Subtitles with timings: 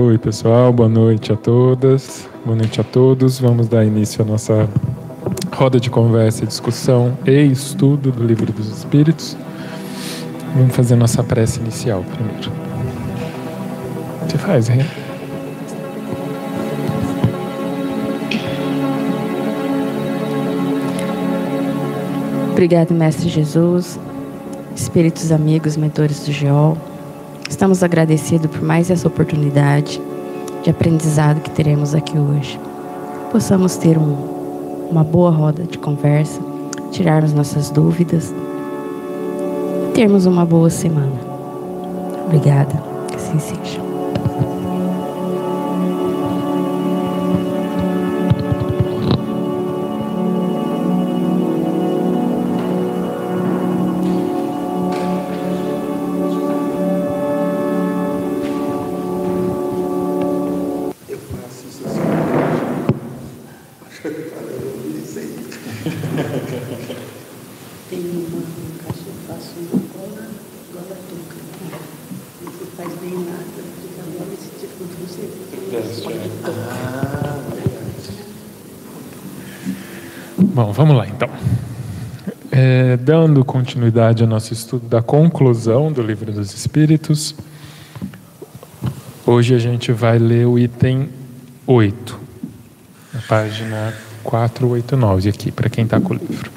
[0.00, 3.40] Oi, pessoal, boa noite a todas, boa noite a todos.
[3.40, 4.68] Vamos dar início à nossa
[5.52, 9.36] roda de conversa, discussão e estudo do Livro dos Espíritos.
[10.54, 12.52] Vamos fazer nossa prece inicial primeiro.
[14.22, 14.86] Você faz, hein?
[22.52, 23.98] Obrigado, Mestre Jesus,
[24.76, 26.78] espíritos amigos, mentores do GEOL.
[27.48, 30.00] Estamos agradecidos por mais essa oportunidade
[30.62, 32.60] de aprendizado que teremos aqui hoje.
[33.32, 36.40] Possamos ter um, uma boa roda de conversa,
[36.92, 38.34] tirarmos nossas dúvidas,
[39.94, 41.12] termos uma boa semana.
[42.26, 43.57] Obrigada, que assim.
[80.78, 81.28] Vamos lá então.
[82.52, 87.34] É, dando continuidade ao nosso estudo da conclusão do Livro dos Espíritos,
[89.26, 91.08] hoje a gente vai ler o item
[91.66, 92.20] 8,
[93.12, 96.48] na página 489, aqui, para quem está com o livro.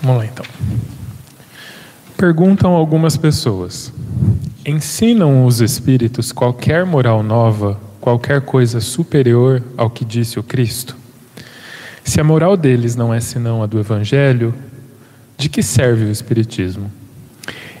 [0.00, 0.46] Vamos lá então.
[2.16, 3.92] Perguntam algumas pessoas:
[4.64, 10.97] ensinam os espíritos qualquer moral nova qualquer coisa superior ao que disse o Cristo?
[12.08, 14.54] Se a moral deles não é senão a do Evangelho,
[15.36, 16.90] de que serve o Espiritismo?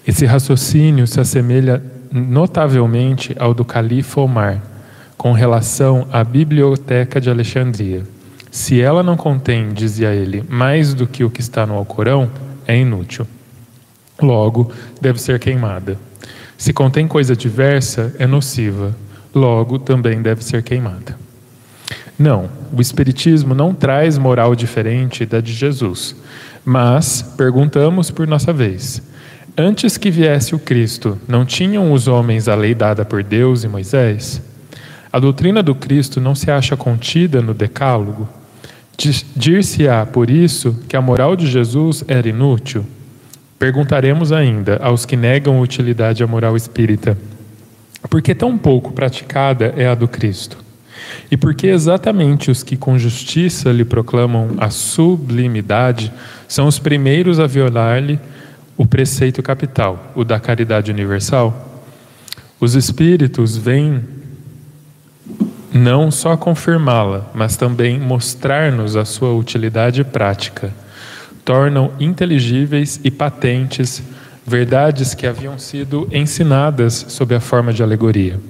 [0.06, 4.62] Esse raciocínio se assemelha notavelmente ao do califa Omar,
[5.16, 8.04] com relação à Biblioteca de Alexandria.
[8.50, 12.30] Se ela não contém, dizia ele, mais do que o que está no Alcorão,
[12.66, 13.26] é inútil.
[14.20, 15.98] Logo, deve ser queimada.
[16.58, 18.94] Se contém coisa diversa, é nociva,
[19.34, 21.27] logo também deve ser queimada.
[22.18, 26.16] Não, o Espiritismo não traz moral diferente da de Jesus,
[26.64, 29.00] mas perguntamos por nossa vez:
[29.56, 33.68] antes que viesse o Cristo, não tinham os homens a lei dada por Deus e
[33.68, 34.42] Moisés?
[35.12, 38.28] A doutrina do Cristo não se acha contida no Decálogo?
[39.36, 42.84] Dir-se-á, por isso, que a moral de Jesus era inútil?
[43.58, 47.16] Perguntaremos ainda aos que negam utilidade à moral espírita
[48.08, 50.58] porque tão pouco praticada é a do Cristo.
[51.30, 56.12] E porque exatamente os que com justiça lhe proclamam a sublimidade
[56.46, 58.18] são os primeiros a violar-lhe
[58.76, 61.84] o preceito capital, o da caridade universal.
[62.60, 64.02] Os espíritos vêm
[65.72, 70.72] não só confirmá-la, mas também mostrar-nos a sua utilidade prática.
[71.44, 74.02] Tornam inteligíveis e patentes
[74.46, 78.40] verdades que haviam sido ensinadas sob a forma de alegoria.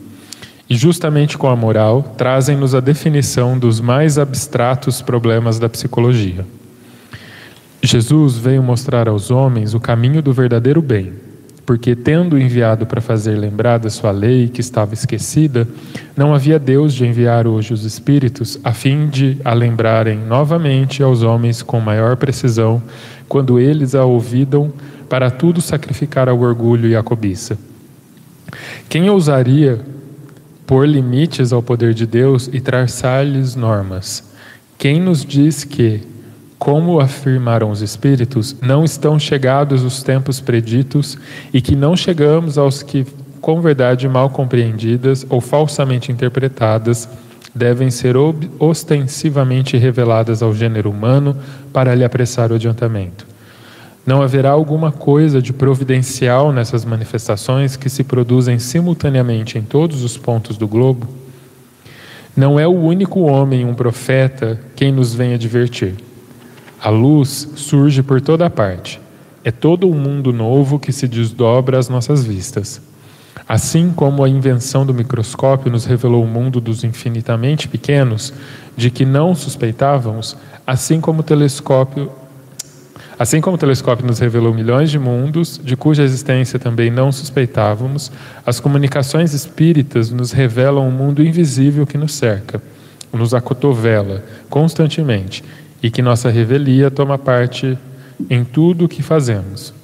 [0.68, 6.44] E justamente com a moral, trazem-nos a definição dos mais abstratos problemas da psicologia.
[7.82, 11.12] Jesus veio mostrar aos homens o caminho do verdadeiro bem,
[11.64, 15.66] porque, tendo enviado para fazer lembrar da sua lei que estava esquecida,
[16.16, 21.22] não havia Deus de enviar hoje os Espíritos a fim de a lembrarem novamente aos
[21.22, 22.82] homens com maior precisão,
[23.28, 24.72] quando eles a ouvidam
[25.08, 27.56] para tudo sacrificar ao orgulho e à cobiça.
[28.88, 29.80] Quem ousaria
[30.68, 34.22] pôr limites ao poder de Deus e traçar-lhes normas?
[34.76, 36.02] Quem nos diz que,
[36.58, 41.16] como afirmaram os Espíritos, não estão chegados os tempos preditos
[41.54, 43.06] e que não chegamos aos que,
[43.40, 47.08] com verdade mal compreendidas ou falsamente interpretadas,
[47.54, 48.14] devem ser
[48.58, 51.34] ostensivamente reveladas ao gênero humano
[51.72, 53.27] para lhe apressar o adiantamento?
[54.08, 60.16] Não haverá alguma coisa de providencial nessas manifestações que se produzem simultaneamente em todos os
[60.16, 61.06] pontos do globo?
[62.34, 65.94] Não é o único homem, um profeta, quem nos vem advertir.
[66.82, 68.98] A luz surge por toda parte.
[69.44, 72.80] É todo um mundo novo que se desdobra às nossas vistas.
[73.46, 78.32] Assim como a invenção do microscópio nos revelou o mundo dos infinitamente pequenos,
[78.74, 80.34] de que não suspeitávamos,
[80.66, 82.10] assim como o telescópio
[83.18, 88.12] Assim como o telescópio nos revelou milhões de mundos, de cuja existência também não suspeitávamos,
[88.46, 92.62] as comunicações espíritas nos revelam um mundo invisível que nos cerca,
[93.12, 95.42] nos acotovela constantemente
[95.82, 97.76] e que nossa revelia toma parte
[98.30, 99.74] em tudo o que fazemos.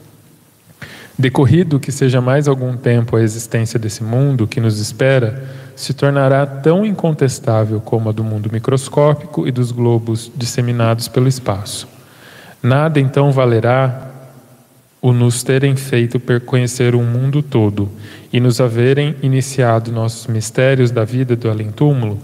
[1.18, 5.44] Decorrido que seja mais algum tempo a existência desse mundo que nos espera,
[5.74, 11.93] se tornará tão incontestável como a do mundo microscópico e dos globos disseminados pelo espaço.
[12.64, 14.08] Nada então valerá
[15.02, 17.90] o nos terem feito conhecer o mundo todo
[18.32, 22.18] e nos haverem iniciado nossos mistérios da vida do além-túmulo?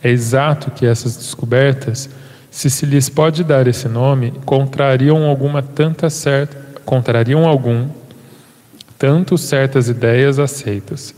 [0.00, 2.08] É exato que essas descobertas,
[2.48, 7.88] se se lhes pode dar esse nome, contrariam alguma tanta certa, contrariam algum
[8.96, 11.12] tanto certas ideias aceitas.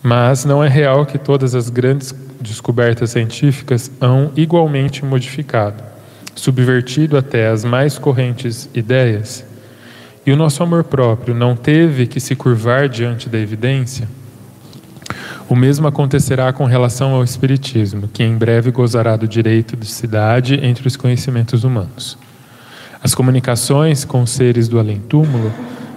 [0.00, 5.82] Mas não é real que todas as grandes descobertas científicas hão igualmente modificado,
[6.38, 9.44] subvertido até as mais correntes ideias
[10.24, 14.08] e o nosso amor próprio não teve que se curvar diante da evidência?
[15.48, 20.60] O mesmo acontecerá com relação ao Espiritismo, que em breve gozará do direito de cidade
[20.62, 22.18] entre os conhecimentos humanos.
[23.02, 25.52] As comunicações com os seres do além-túmulo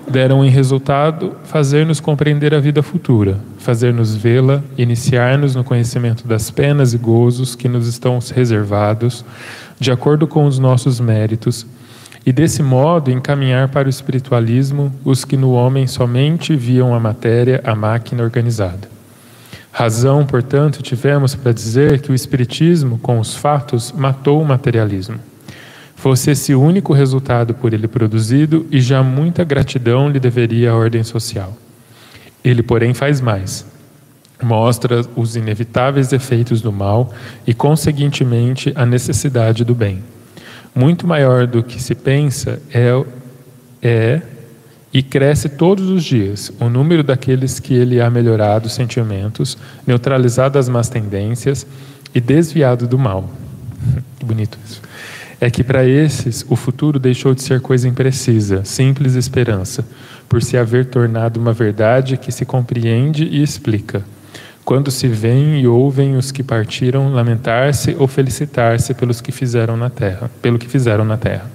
[0.08, 6.94] deram em resultado fazer-nos compreender a vida futura, fazer-nos vê-la, iniciar-nos no conhecimento das penas
[6.94, 9.24] e gozos que nos estão reservados,
[9.80, 11.66] de acordo com os nossos méritos
[12.26, 17.62] e desse modo encaminhar para o espiritualismo os que no homem somente viam a matéria,
[17.64, 18.90] a máquina organizada.
[19.72, 25.18] Razão, portanto, tivemos para dizer que o espiritismo, com os fatos, matou o materialismo.
[26.02, 31.04] Fosse esse único resultado por ele produzido e já muita gratidão lhe deveria a ordem
[31.04, 31.56] social.
[32.44, 33.66] Ele, porém, faz mais.
[34.42, 37.14] Mostra os inevitáveis efeitos do mal
[37.46, 40.02] e, conseguintemente, a necessidade do bem
[40.74, 43.04] muito maior do que se pensa é,
[43.82, 44.22] é
[44.94, 50.58] e cresce todos os dias o número daqueles que ele há melhorado os sentimentos, neutralizado
[50.58, 51.66] as más tendências
[52.14, 53.30] e desviado do mal.
[54.20, 54.82] que bonito isso.
[55.42, 59.84] É que para esses o futuro deixou de ser coisa imprecisa, simples esperança,
[60.30, 64.06] por se haver tornado uma verdade que se compreende e explica
[64.64, 69.90] quando se veem e ouvem os que partiram lamentar-se ou felicitar-se pelos que fizeram na
[69.90, 71.52] terra, pelo que fizeram na terra.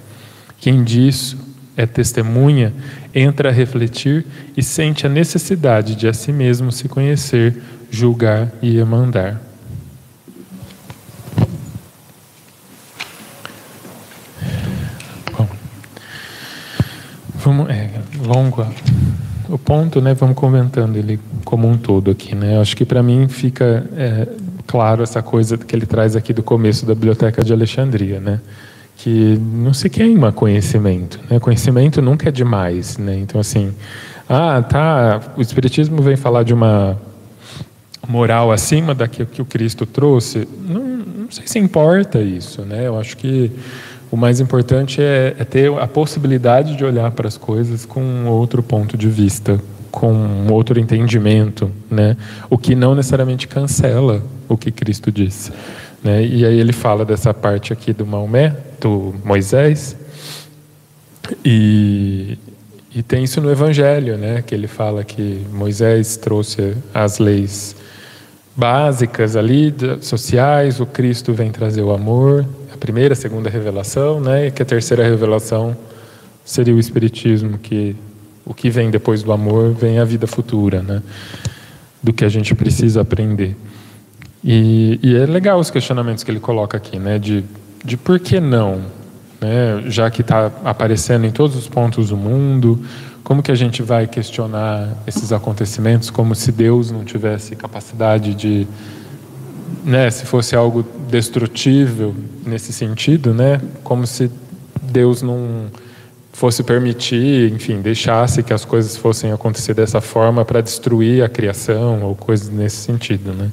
[0.59, 1.37] Quem disso
[1.75, 2.73] é testemunha,
[3.13, 4.25] entra a refletir
[4.55, 9.39] e sente a necessidade de a si mesmo se conhecer, julgar e emandar.
[15.37, 15.47] Bom,
[17.35, 17.89] vamos, é,
[18.27, 18.65] longo
[19.49, 20.13] o ponto, né?
[20.13, 22.59] Vamos comentando ele como um todo aqui, né?
[22.59, 24.27] Acho que para mim fica é,
[24.65, 28.41] claro essa coisa que ele traz aqui do começo da Biblioteca de Alexandria, né?
[28.97, 31.39] Que não se queima conhecimento, né?
[31.39, 33.17] Conhecimento nunca é demais, né?
[33.17, 33.73] Então assim,
[34.27, 36.97] ah, tá, o espiritismo vem falar de uma
[38.07, 40.47] moral acima daquilo que o Cristo trouxe.
[40.67, 40.81] Não,
[41.27, 42.87] não sei se importa isso, né?
[42.87, 43.51] Eu acho que
[44.11, 48.63] o mais importante é, é, ter a possibilidade de olhar para as coisas com outro
[48.63, 49.59] ponto de vista,
[49.91, 52.15] com outro entendimento, né?
[52.49, 55.51] O que não necessariamente cancela o que Cristo disse,
[56.03, 56.25] né?
[56.25, 59.95] E aí ele fala dessa parte aqui do Maomé, do Moisés,
[61.43, 62.37] e,
[62.95, 64.41] e tem isso no Evangelho, né?
[64.45, 67.75] Que ele fala que Moisés trouxe as leis
[68.55, 72.45] básicas ali sociais, o Cristo vem trazer o amor,
[72.77, 74.47] a primeira, a segunda revelação, né?
[74.47, 75.75] E que a terceira revelação
[76.45, 77.95] seria o espiritismo, que
[78.45, 81.01] o que vem depois do amor vem a vida futura, né?
[82.01, 83.57] Do que a gente precisa aprender.
[84.43, 87.19] E, e é legal os questionamentos que ele coloca aqui, né?
[87.19, 87.43] De,
[87.83, 88.83] de por que não,
[89.41, 89.83] né?
[89.87, 92.79] Já que está aparecendo em todos os pontos do mundo,
[93.23, 98.65] como que a gente vai questionar esses acontecimentos como se Deus não tivesse capacidade de
[99.87, 102.13] né, se fosse algo destrutível
[102.45, 104.29] nesse sentido, né, como se
[104.81, 105.67] Deus não
[106.33, 112.03] fosse permitir, enfim, deixasse que as coisas fossem acontecer dessa forma para destruir a criação
[112.03, 113.51] ou coisas nesse sentido, né?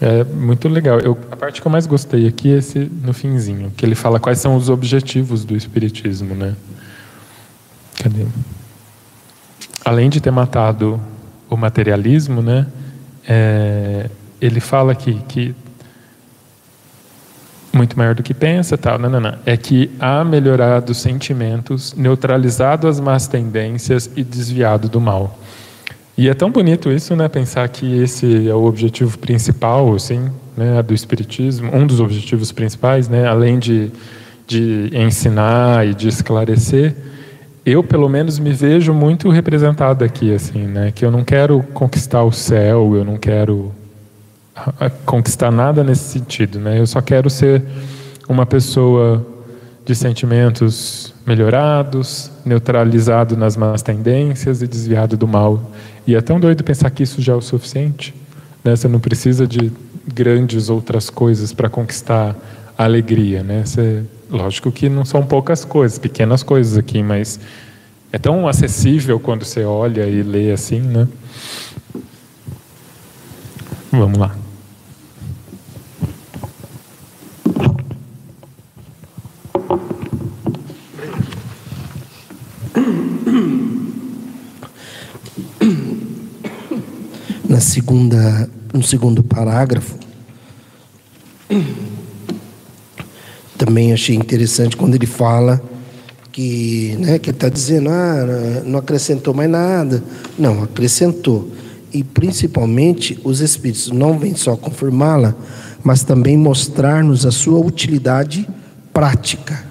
[0.00, 1.00] É muito legal.
[1.00, 4.20] Eu, a parte que eu mais gostei aqui é esse no finzinho, que ele fala
[4.20, 6.54] quais são os objetivos do espiritismo, né?
[8.02, 8.26] Cadê?
[9.84, 11.00] Além de ter matado
[11.48, 12.66] o materialismo, né?
[13.26, 15.54] É, ele fala aqui que
[17.72, 19.34] muito maior do que pensa, tal, não, não, não.
[19.46, 25.38] É que há melhorado os sentimentos, neutralizado as más tendências e desviado do mal.
[26.16, 27.28] E é tão bonito isso, né?
[27.28, 33.08] Pensar que esse é o objetivo principal, assim, né, do espiritismo, um dos objetivos principais,
[33.08, 33.26] né?
[33.26, 33.92] Além de
[34.48, 36.96] de ensinar e de esclarecer,
[37.66, 40.90] eu pelo menos me vejo muito representado aqui, assim, né?
[40.90, 43.70] Que eu não quero conquistar o céu, eu não quero
[45.04, 46.78] conquistar nada nesse sentido, né?
[46.78, 47.62] Eu só quero ser
[48.28, 49.26] uma pessoa
[49.88, 55.72] de sentimentos melhorados, neutralizado nas más tendências e desviado do mal.
[56.06, 58.14] E é tão doido pensar que isso já é o suficiente.
[58.62, 58.76] Né?
[58.76, 59.72] Você não precisa de
[60.06, 62.36] grandes outras coisas para conquistar
[62.76, 63.42] a alegria.
[63.42, 63.64] Né?
[63.64, 67.40] Você, lógico que não são poucas coisas, pequenas coisas aqui, mas
[68.12, 70.80] é tão acessível quando você olha e lê assim.
[70.80, 71.08] Né?
[73.90, 74.36] Vamos lá.
[87.68, 89.96] Segunda, no segundo parágrafo,
[93.56, 95.62] também achei interessante quando ele fala
[96.32, 100.02] que, né, que ele está dizendo, ah, não acrescentou mais nada.
[100.38, 101.50] Não, acrescentou.
[101.92, 105.34] E principalmente os Espíritos não vêm só confirmá-la,
[105.82, 108.48] mas também mostrar-nos a sua utilidade
[108.92, 109.64] prática.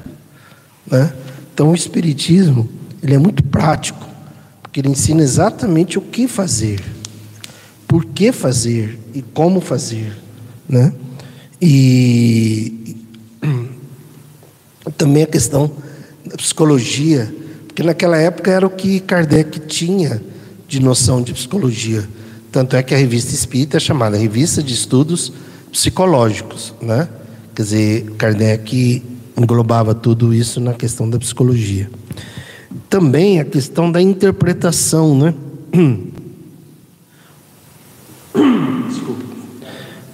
[0.89, 1.13] Né?
[1.53, 2.69] Então o Espiritismo
[3.01, 4.05] ele é muito prático,
[4.61, 6.83] porque ele ensina exatamente o que fazer,
[7.87, 10.15] por que fazer e como fazer,
[10.67, 10.93] né?
[11.61, 12.95] E
[14.97, 15.71] também a questão
[16.25, 17.33] da psicologia,
[17.67, 20.21] porque naquela época era o que Kardec tinha
[20.67, 22.07] de noção de psicologia.
[22.51, 25.31] Tanto é que a revista Espírita é chamada Revista de Estudos
[25.71, 27.07] Psicológicos, né?
[27.55, 29.03] Quer dizer, Kardec
[29.35, 31.89] englobava tudo isso na questão da psicologia
[32.89, 35.33] também a questão da interpretação, né?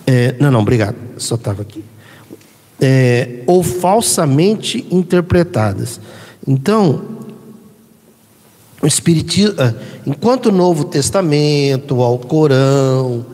[0.05, 0.95] É, não, não, obrigado.
[1.17, 1.83] Só estava aqui.
[2.81, 5.99] É, ou falsamente interpretadas.
[6.45, 7.01] Então,
[8.81, 9.73] o Espiritismo, ah,
[10.05, 13.25] enquanto o Novo Testamento, o Alcorão,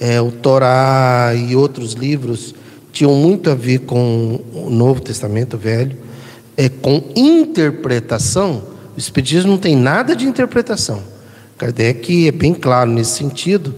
[0.00, 2.54] é, o Torá e outros livros
[2.90, 5.96] tinham muito a ver com o Novo Testamento Velho,
[6.56, 8.62] é, com interpretação,
[8.96, 11.02] o Espiritismo não tem nada de interpretação.
[11.58, 13.74] Kardec é bem claro nesse sentido.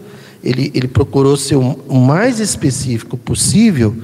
[0.46, 3.94] Ele, ele procurou ser o mais específico possível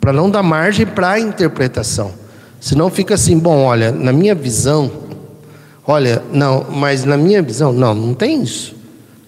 [0.00, 2.12] para não dar margem para a interpretação.
[2.60, 4.90] Senão fica assim, bom, olha, na minha visão,
[5.86, 8.74] olha, não, mas na minha visão, não, não tem isso.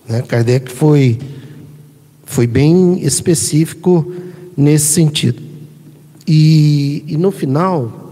[0.07, 0.23] Né?
[0.23, 1.19] Kardec foi,
[2.25, 4.13] foi bem específico
[4.57, 5.43] nesse sentido.
[6.27, 8.11] E, e no final,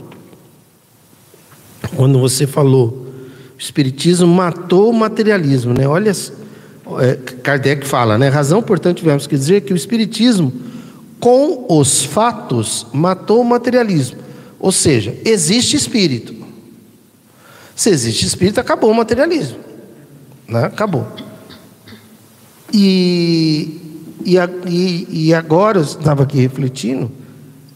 [1.95, 3.07] quando você falou,
[3.57, 5.87] o Espiritismo matou o materialismo, né?
[5.87, 6.13] Olha,
[7.43, 8.29] Kardec fala, né?
[8.29, 10.53] Razão, portanto, tivemos que dizer que o Espiritismo,
[11.19, 14.19] com os fatos, matou o materialismo.
[14.59, 16.35] Ou seja, existe espírito.
[17.75, 19.59] Se existe espírito, acabou o materialismo.
[20.47, 20.65] Né?
[20.65, 21.07] Acabou.
[22.73, 23.81] E,
[24.25, 24.37] e,
[24.69, 27.11] e, e agora, eu estava aqui refletindo,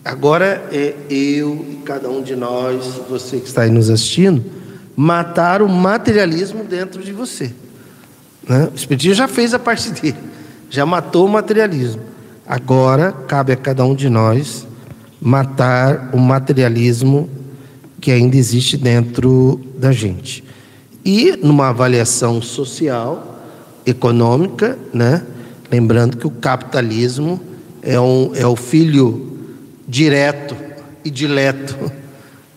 [0.04, 4.44] Agora é eu e cada um de nós, você que está aí nos assistindo,
[4.94, 7.50] matar o materialismo dentro de você.
[8.48, 8.68] Né?
[8.72, 10.16] O Espiritismo já fez a parte dele,
[10.70, 12.02] já matou o materialismo.
[12.46, 14.66] Agora cabe a cada um de nós
[15.20, 17.28] matar o materialismo
[18.00, 20.44] que ainda existe dentro da gente.
[21.04, 23.34] E numa avaliação social,
[23.86, 25.22] econômica, né?
[25.70, 27.40] lembrando que o capitalismo
[27.82, 29.38] é, um, é o filho
[29.86, 30.56] direto
[31.04, 31.92] e dileto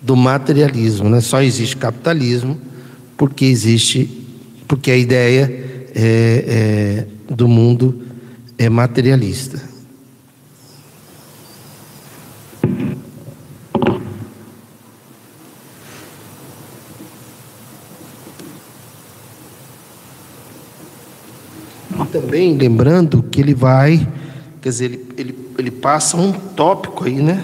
[0.01, 1.09] do materialismo.
[1.09, 1.21] Né?
[1.21, 2.59] Só existe capitalismo
[3.17, 4.25] porque existe,
[4.67, 5.66] porque a ideia
[5.97, 8.03] é, é, do mundo
[8.57, 9.61] é materialista.
[21.99, 24.07] E também lembrando que ele vai,
[24.61, 27.43] quer dizer, ele, ele ele passa um tópico aí, né?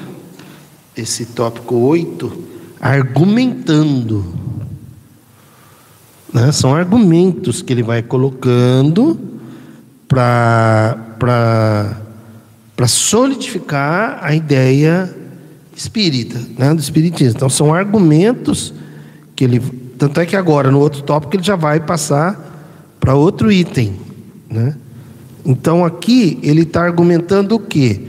[0.96, 2.32] Esse tópico 8,
[2.80, 4.43] argumentando.
[6.34, 6.52] Né?
[6.52, 9.20] São argumentos que ele vai colocando
[10.08, 10.98] para
[12.88, 15.14] solidificar a ideia
[15.76, 16.74] espírita, né?
[16.74, 17.36] do espiritismo.
[17.36, 18.74] Então, são argumentos
[19.36, 19.60] que ele.
[19.98, 22.54] Tanto é que agora, no outro tópico, ele já vai passar
[23.00, 23.96] para outro item.
[24.50, 24.76] Né?
[25.46, 28.04] Então aqui ele está argumentando o quê?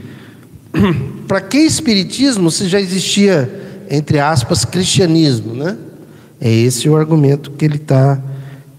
[1.27, 5.77] Para que espiritismo se já existia, entre aspas, cristianismo, né?
[6.39, 8.21] É esse o argumento que ele está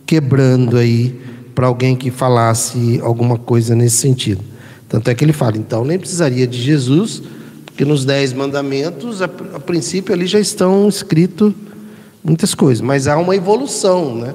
[0.05, 1.19] quebrando aí
[1.55, 4.43] para alguém que falasse alguma coisa nesse sentido.
[4.89, 7.23] Tanto é que ele fala, então nem precisaria de Jesus,
[7.65, 11.53] porque nos dez mandamentos, a, a princípio ali já estão escritos
[12.23, 14.35] muitas coisas, mas há uma evolução, né?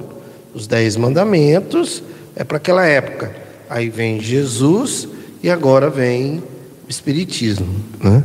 [0.54, 2.02] Os dez mandamentos
[2.34, 3.34] é para aquela época.
[3.68, 5.08] Aí vem Jesus
[5.42, 6.42] e agora vem
[6.86, 7.66] o Espiritismo.
[8.02, 8.22] Né?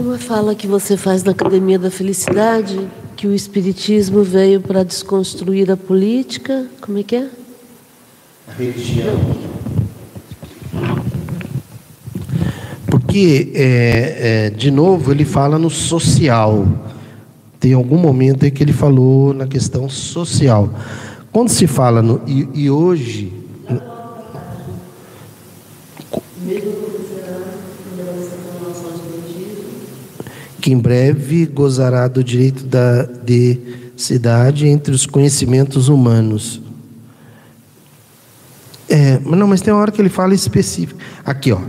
[0.00, 5.70] Uma fala que você faz na Academia da Felicidade, que o Espiritismo veio para desconstruir
[5.70, 6.66] a política.
[6.80, 7.28] Como é que é?
[8.48, 9.20] A religião.
[12.86, 16.66] Porque, é, é, de novo, ele fala no social.
[17.58, 20.72] Tem algum momento em que ele falou na questão social.
[21.30, 22.22] Quando se fala no.
[22.26, 23.39] E, e hoje.
[30.70, 33.58] Em breve gozará do direito da, de
[33.96, 36.60] cidade entre os conhecimentos humanos.
[38.88, 41.00] É, não, mas tem uma hora que ele fala específico.
[41.24, 41.60] Aqui, ó.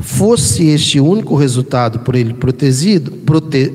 [0.00, 3.72] Fosse este único resultado por ele protegido, prote,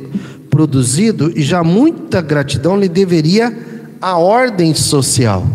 [0.49, 3.55] produzido, e já muita gratidão lhe deveria
[4.01, 5.45] a ordem social.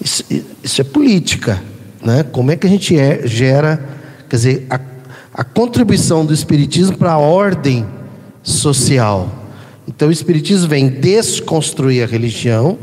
[0.00, 0.24] Isso,
[0.62, 1.62] isso é política,
[2.02, 2.22] né?
[2.22, 3.84] Como é que a gente é, gera,
[4.28, 4.80] quer dizer, a,
[5.36, 7.86] a contribuição do espiritismo para a ordem
[8.42, 9.28] social.
[9.86, 12.78] Então o espiritismo vem desconstruir a religião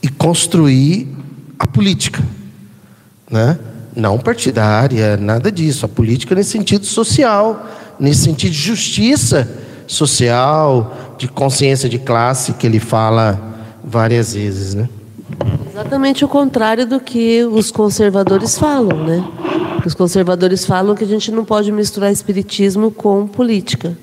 [0.00, 1.08] e construir
[1.58, 2.22] a política,
[3.28, 3.58] né?
[3.96, 5.84] Não partidária, nada disso.
[5.84, 7.66] A política nesse sentido social,
[7.98, 9.50] nesse sentido de justiça
[9.88, 13.40] social, de consciência de classe que ele fala
[13.84, 14.88] várias vezes, né?
[15.68, 19.24] Exatamente o contrário do que os conservadores falam, né?
[19.84, 23.96] Os conservadores falam que a gente não pode misturar espiritismo com política.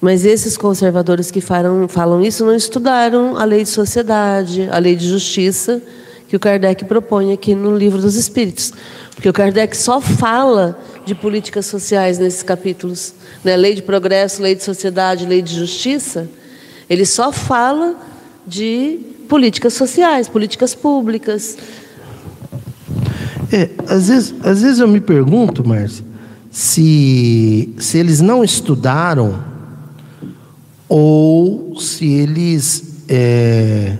[0.00, 4.96] Mas esses conservadores que falam, falam isso não estudaram a lei de sociedade, a lei
[4.96, 5.82] de justiça
[6.26, 8.72] que o Kardec propõe aqui no Livro dos Espíritos.
[9.14, 13.12] Porque o Kardec só fala de políticas sociais nesses capítulos.
[13.44, 13.56] Né?
[13.56, 16.28] Lei de progresso, lei de sociedade, lei de justiça.
[16.88, 17.96] Ele só fala
[18.46, 21.58] de políticas sociais, políticas públicas.
[23.52, 26.04] É, às vezes, às vezes eu me pergunto, Márcia,
[26.50, 29.42] se, se eles não estudaram
[30.88, 33.98] ou se eles é,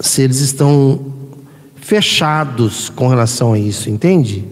[0.00, 1.12] se eles estão
[1.76, 4.44] fechados com relação a isso, entende?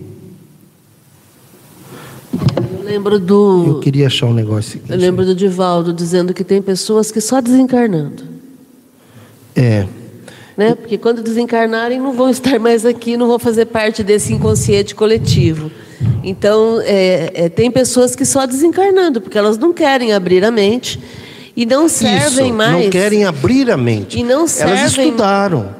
[2.78, 3.64] Eu lembro do.
[3.66, 4.92] Eu queria achar um negócio aqui.
[4.92, 8.24] Eu lembro do Divaldo dizendo que tem pessoas que só desencarnando.
[9.54, 9.86] É.
[10.56, 10.74] Né?
[10.74, 15.70] Porque quando desencarnarem não vão estar mais aqui, não vão fazer parte desse inconsciente coletivo.
[16.24, 21.00] Então, é, é, tem pessoas que só desencarnando, porque elas não querem abrir a mente
[21.54, 22.84] e não servem Isso, mais.
[22.84, 24.18] Não querem abrir a mente.
[24.18, 24.78] E não servem.
[24.78, 25.74] Elas estudaram,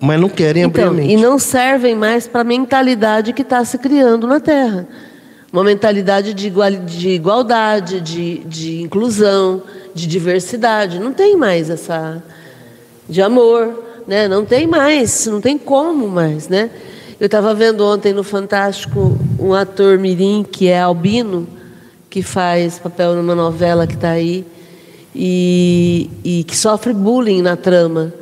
[0.00, 1.12] mas não querem abrir então, a mente.
[1.12, 4.86] E não servem mais para a mentalidade que está se criando na Terra.
[5.52, 9.62] Uma mentalidade de, igual, de igualdade, de, de inclusão,
[9.94, 10.98] de diversidade.
[10.98, 12.22] Não tem mais essa.
[13.08, 13.84] de amor.
[14.06, 14.28] Né?
[14.28, 16.48] Não tem mais, não tem como mais.
[16.48, 16.70] Né?
[17.18, 21.48] Eu estava vendo ontem no Fantástico um ator mirim que é albino,
[22.10, 24.44] que faz papel numa novela que está aí,
[25.14, 28.12] e, e, que sofre bullying na trama.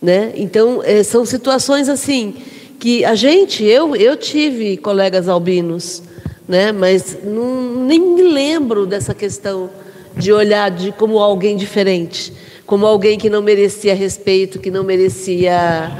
[0.00, 0.32] Né?
[0.36, 2.34] Então, é, são situações assim
[2.80, 6.02] que a gente, eu, eu tive colegas albinos,
[6.48, 6.72] né?
[6.72, 9.70] mas não, nem me lembro dessa questão
[10.16, 12.32] de olhar de como alguém diferente,
[12.66, 15.90] como alguém que não merecia respeito, que não merecia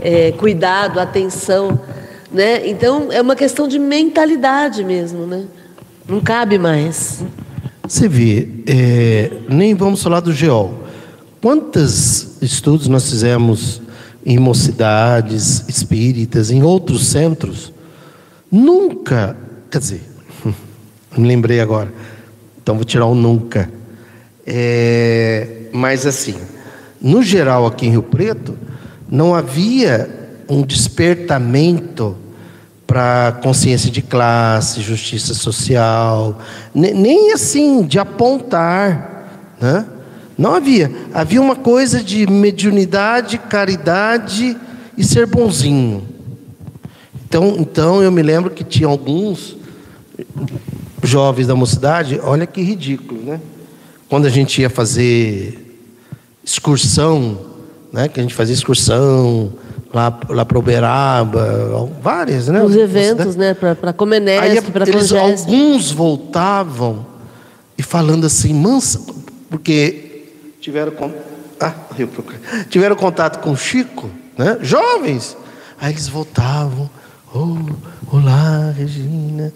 [0.00, 1.80] é, cuidado, atenção,
[2.32, 2.68] né?
[2.68, 5.44] Então é uma questão de mentalidade mesmo, né?
[6.08, 7.24] Não cabe mais.
[7.86, 10.82] Você vê, é, nem vamos falar do GEOL.
[11.40, 13.82] Quantos estudos nós fizemos
[14.24, 17.72] em mocidades espíritas, em outros centros?
[18.50, 19.36] Nunca,
[19.70, 20.02] quer dizer,
[21.16, 21.92] me lembrei agora,
[22.62, 23.68] então vou tirar o nunca.
[24.46, 26.36] É, mas assim,
[27.00, 28.56] no geral aqui em Rio Preto,
[29.10, 30.08] não havia
[30.48, 32.16] um despertamento
[32.86, 36.38] para consciência de classe, justiça social,
[36.74, 39.86] nem assim de apontar, né?
[40.36, 40.90] Não havia.
[41.12, 44.56] Havia uma coisa de mediunidade, caridade
[44.96, 46.02] e ser bonzinho.
[47.26, 49.56] Então, então eu me lembro que tinha alguns
[51.02, 53.40] jovens da mocidade, olha que ridículo, né?
[54.08, 55.58] Quando a gente ia fazer
[56.44, 57.52] excursão
[57.92, 58.08] né?
[58.08, 59.52] Que a gente fazia excursão
[59.92, 62.62] lá, lá para Uberaba, várias, né?
[62.62, 63.54] Os eventos, né?
[63.54, 67.06] Para Comenesp, para eles Alguns voltavam
[67.76, 69.00] e falando assim, mansa,
[69.50, 70.24] porque
[70.60, 70.92] tiveram,
[71.60, 71.74] ah,
[72.70, 74.56] tiveram contato com o Chico, né?
[74.62, 75.36] Jovens.
[75.78, 76.88] Aí eles voltavam,
[77.34, 79.52] oh, olá, Regina,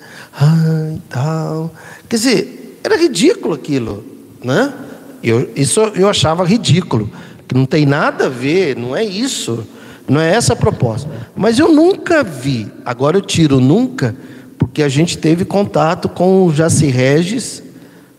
[0.95, 1.73] e tal.
[2.09, 4.05] Quer dizer, era ridículo aquilo,
[4.43, 4.73] né?
[5.23, 7.11] Eu, isso eu achava ridículo
[7.49, 9.67] que não tem nada a ver, não é isso.
[10.09, 11.11] Não é essa a proposta.
[11.35, 14.15] Mas eu nunca vi, agora eu tiro nunca,
[14.57, 17.63] porque a gente teve contato com o Jaci Regis,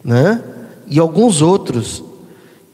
[0.03, 0.41] né?
[0.87, 2.03] E alguns outros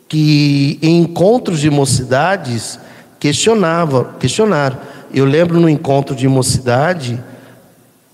[0.08, 2.80] que em encontros de mocidades
[3.20, 4.78] questionavam, questionaram.
[5.14, 7.22] Eu lembro no encontro de mocidade,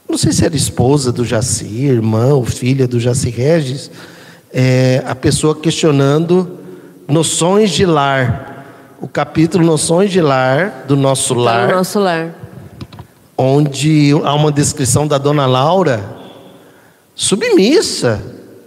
[0.07, 3.89] não sei se era esposa do Jaci, irmã ou filha do Jaci Regis,
[4.51, 6.59] é, a pessoa questionando
[7.07, 8.47] noções de lar.
[9.01, 12.35] O capítulo Noções de Lar, do nosso lar, no nosso lar.
[13.37, 16.03] onde há uma descrição da dona Laura
[17.15, 18.21] submissa,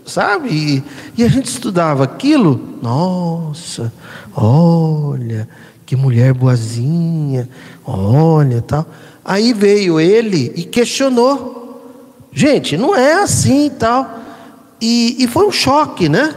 [0.07, 0.49] sabe?
[0.49, 0.85] E,
[1.18, 3.92] e a gente estudava aquilo, nossa,
[4.35, 5.47] olha,
[5.93, 7.47] que mulher boazinha,
[7.85, 8.87] olha, tal.
[9.23, 11.83] Aí veio ele e questionou.
[12.33, 14.21] Gente, não é assim tal.
[14.81, 16.35] E, e foi um choque, né?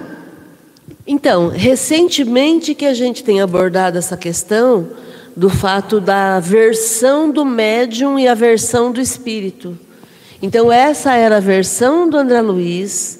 [1.08, 4.90] Então, recentemente que a gente tem abordado essa questão
[5.38, 9.80] do fato da versão do médium e a versão do espírito.
[10.42, 13.20] Então, essa era a versão do André Luiz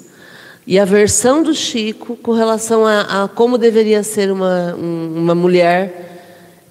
[0.66, 5.34] e a versão do Chico com relação a, a como deveria ser uma, um- uma
[5.34, 6.02] mulher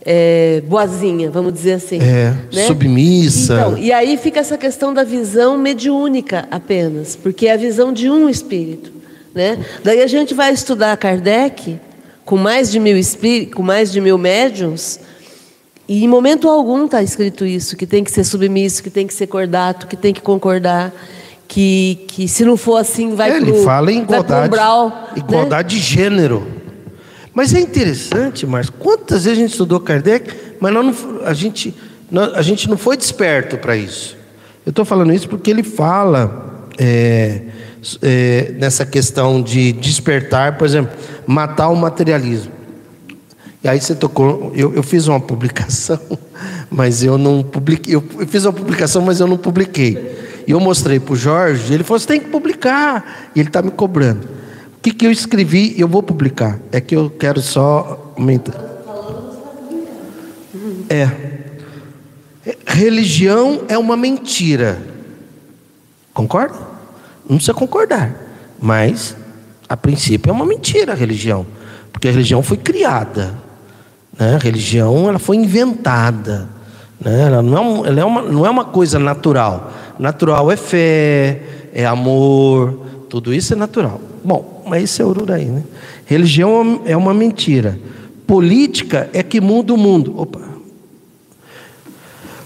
[0.05, 1.99] é, boazinha, vamos dizer assim.
[1.99, 2.35] É,
[2.67, 3.55] submissa.
[3.55, 8.09] Então, e aí fica essa questão da visão mediúnica apenas, porque é a visão de
[8.09, 8.93] um espírito.
[9.33, 9.57] Né?
[9.83, 11.79] Daí a gente vai estudar Kardec
[12.23, 14.99] com mais de mil espíritos, com mais de mil médiums,
[15.87, 19.13] e em momento algum está escrito isso, que tem que ser submisso, que tem que
[19.13, 20.91] ser cordato, que tem que concordar,
[21.47, 25.07] que, que se não for assim vai É, pro, ele fala em igualdade, umbral, né?
[25.17, 26.54] igualdade de gênero.
[27.35, 30.95] Mas é interessante, Márcio, quantas vezes a gente estudou Kardec, mas não-
[31.25, 31.75] a, gente,
[32.09, 34.15] nós- a gente não foi desperto para isso.
[34.65, 37.41] Eu estou falando isso porque ele fala é,
[38.01, 40.95] é, nessa questão de despertar, por exemplo,
[41.27, 42.51] matar o materialismo.
[43.63, 45.99] E aí você tocou, eu, eu fiz uma publicação,
[46.71, 47.95] mas eu não publiquei.
[47.95, 50.43] Eu, eu fiz uma publicação, mas eu não publiquei.
[50.47, 53.29] E eu mostrei para o Jorge, ele falou: você tem que publicar.
[53.35, 54.27] E ele está me cobrando.
[54.85, 55.73] Que, que eu escrevi?
[55.79, 56.59] Eu vou publicar.
[56.71, 58.53] É que eu quero só aumentar.
[60.87, 61.09] É.
[62.67, 64.79] Religião é uma mentira.
[66.13, 66.53] Concorda?
[67.27, 68.15] Não precisa concordar.
[68.61, 69.17] Mas,
[69.67, 71.47] a princípio, é uma mentira a religião.
[71.91, 73.33] Porque a religião foi criada.
[74.19, 74.35] Né?
[74.35, 76.47] A religião ela foi inventada.
[76.99, 77.21] Né?
[77.21, 79.73] Ela, não é, ela é uma, não é uma coisa natural.
[79.97, 81.41] Natural é fé,
[81.73, 83.99] é amor, tudo isso é natural.
[84.23, 85.63] Bom, mas isso é Ururaí, né?
[86.05, 87.79] Religião é uma mentira.
[88.27, 90.19] Política é que muda o mundo.
[90.19, 90.41] Opa.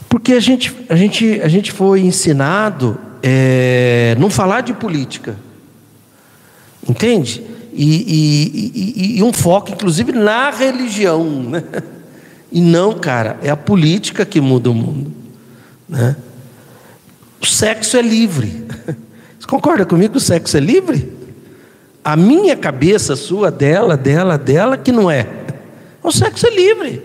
[0.09, 5.37] Porque a gente, a gente, a gente foi ensinado é, não falar de política.
[6.87, 7.43] Entende?
[7.71, 8.71] E, e-
[9.15, 11.43] e- e um foco, inclusive, na religião.
[11.43, 11.63] Né?
[12.51, 15.13] E não, cara, é a política que muda o mundo.
[15.87, 16.15] Né?
[17.39, 18.65] O sexo é livre.
[19.39, 21.18] Você concorda comigo que o sexo é livre?
[22.11, 25.27] A minha cabeça, sua, dela, dela, dela, que não é.
[26.01, 27.03] O sexo é livre.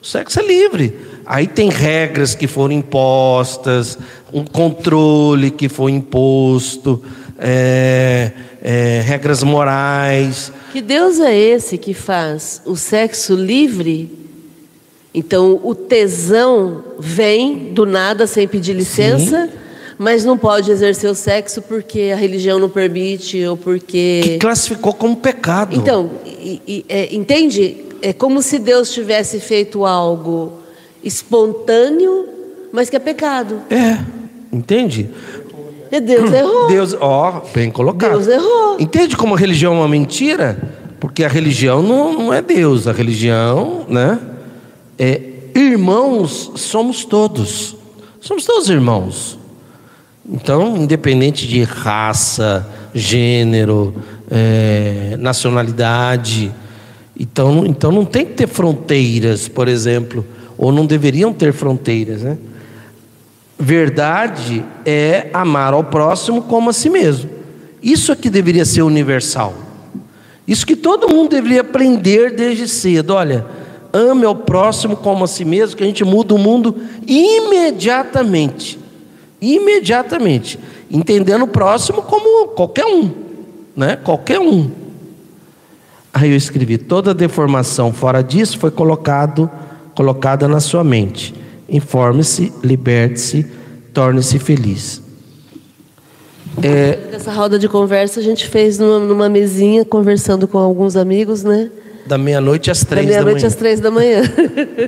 [0.00, 0.96] O sexo é livre.
[1.26, 3.98] Aí tem regras que foram impostas,
[4.32, 7.04] um controle que foi imposto,
[7.38, 8.32] é,
[8.62, 10.50] é, regras morais.
[10.72, 14.10] Que Deus é esse que faz o sexo livre?
[15.12, 19.50] Então, o tesão vem do nada sem pedir licença,
[19.98, 24.38] mas não pode exercer o sexo porque a religião não permite ou Que porque.
[24.40, 25.74] classificou como pecado.
[25.76, 27.78] Então, e- e- é, entende?
[28.00, 30.52] É como se Deus tivesse feito algo
[31.02, 32.26] espontâneo,
[32.72, 33.60] mas que é pecado.
[33.70, 33.98] É,
[34.52, 35.10] entende?
[35.90, 36.68] E Deus errou.
[36.68, 38.10] Deus, ó, bem colocado.
[38.12, 38.76] Deus errou.
[38.78, 40.56] Entende como a religião é uma mentira?
[41.00, 44.18] Porque a religião não, não é Deus, a religião, né?
[44.98, 45.20] É
[45.54, 47.74] irmãos somos todos.
[48.20, 49.37] Somos todos irmãos.
[50.30, 53.94] Então, independente de raça, gênero,
[54.30, 56.52] é, nacionalidade,
[57.18, 60.24] então, então não tem que ter fronteiras, por exemplo,
[60.56, 62.36] ou não deveriam ter fronteiras, né?
[63.58, 67.30] Verdade é amar ao próximo como a si mesmo.
[67.82, 69.54] Isso é que deveria ser universal.
[70.46, 73.14] Isso que todo mundo deveria aprender desde cedo.
[73.14, 73.44] Olha,
[73.92, 78.78] ame ao próximo como a si mesmo, que a gente muda o mundo imediatamente.
[79.40, 80.58] Imediatamente.
[80.90, 83.10] Entendendo o próximo como qualquer um.
[83.76, 83.96] Né?
[83.96, 84.70] Qualquer um.
[86.12, 89.50] Aí eu escrevi: toda deformação fora disso foi colocado,
[89.94, 91.34] colocada na sua mente.
[91.68, 93.46] Informe-se, liberte-se,
[93.92, 95.02] torne-se feliz.
[97.12, 101.70] Essa roda de conversa a gente fez numa, numa mesinha, conversando com alguns amigos, né?
[102.06, 103.48] Da meia-noite às três da, da meia-noite manhã.
[103.48, 104.22] às três da manhã.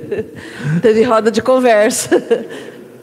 [0.81, 2.11] Teve roda de conversa.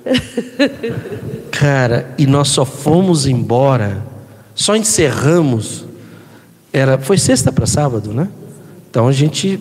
[1.59, 4.05] Cara, e nós só fomos embora,
[4.53, 5.85] só encerramos.
[6.71, 8.27] Era, foi sexta para sábado, né?
[8.87, 9.59] Então a gente,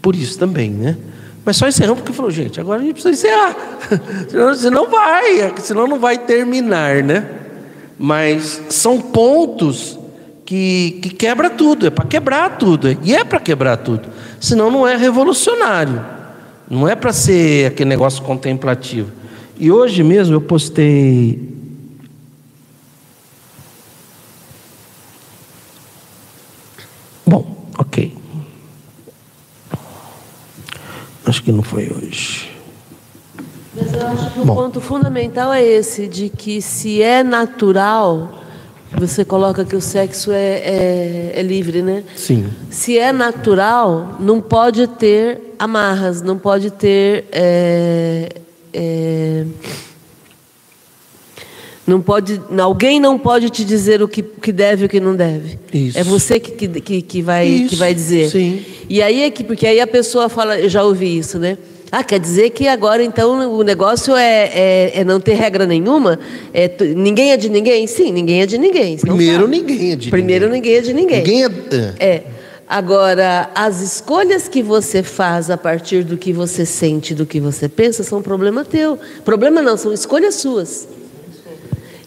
[0.00, 0.96] por isso também, né?
[1.44, 3.56] Mas só encerramos porque falou, gente, agora a gente precisa encerrar.
[4.26, 7.28] senão, senão vai, senão não vai terminar, né?
[7.98, 9.98] Mas são pontos
[10.46, 14.08] que, que quebra tudo, é para quebrar tudo, e é para quebrar tudo.
[14.40, 16.02] Senão não é revolucionário,
[16.70, 19.23] não é para ser aquele negócio contemplativo.
[19.56, 21.54] E hoje mesmo eu postei.
[27.26, 28.16] Bom, ok.
[31.24, 32.50] Acho que não foi hoje.
[33.74, 34.54] Mas eu acho que o Bom.
[34.54, 38.40] ponto fundamental é esse, de que se é natural,
[38.92, 42.04] você coloca que o sexo é, é, é, livre, né?
[42.14, 42.48] Sim.
[42.70, 47.26] Se é natural, não pode ter amarras, não pode ter.
[47.32, 48.43] É,
[48.74, 49.44] é
[51.86, 55.14] não pode, alguém não pode te dizer o que, que deve e o que não
[55.14, 55.58] deve.
[55.72, 55.98] Isso.
[55.98, 57.70] É você que, que, que, vai, isso.
[57.70, 58.30] que vai dizer.
[58.30, 58.64] Sim.
[58.88, 61.58] E aí é que, porque aí a pessoa fala, eu já ouvi isso, né?
[61.92, 66.18] Ah, quer dizer que agora então o negócio é, é, é não ter regra nenhuma?
[66.52, 67.86] É, ninguém é de ninguém?
[67.86, 68.96] Sim, ninguém é de ninguém.
[68.96, 70.60] Primeiro ninguém é de Primeiro ninguém.
[70.60, 71.18] ninguém é de ninguém.
[71.18, 72.04] Ninguém é...
[72.04, 72.22] é.
[72.68, 77.68] Agora, as escolhas que você faz a partir do que você sente, do que você
[77.68, 78.98] pensa, são problema teu.
[79.24, 80.88] Problema não, são escolhas suas.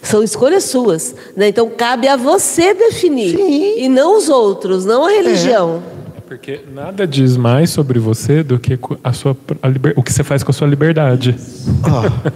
[0.02, 1.14] São escolhas suas.
[1.36, 1.48] Né?
[1.48, 3.36] Então, cabe a você definir.
[3.36, 3.78] Sim.
[3.78, 5.82] E não os outros, não a religião.
[5.94, 5.98] É.
[6.28, 10.22] Porque nada diz mais sobre você do que a sua, a liber, o que você
[10.22, 11.34] faz com a sua liberdade.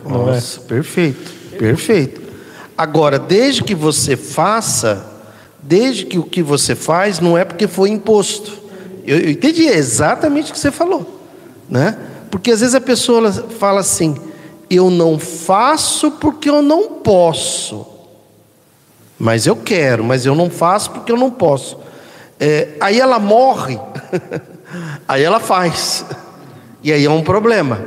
[0.05, 0.65] Oh, nossa, é?
[0.65, 2.23] perfeito, perfeito.
[2.77, 5.12] Agora, desde que você faça,
[5.63, 8.53] desde que o que você faz não é porque foi imposto.
[9.07, 11.21] Eu, eu entendi exatamente o que você falou,
[11.71, 11.97] né?
[12.31, 14.17] Porque às vezes a pessoa fala assim:
[14.69, 17.87] eu não faço porque eu não posso.
[19.19, 21.79] Mas eu quero, mas eu não faço porque eu não posso.
[22.41, 23.79] É, aí ela morre,
[25.07, 26.05] aí ela faz.
[26.83, 27.81] E aí é um problema,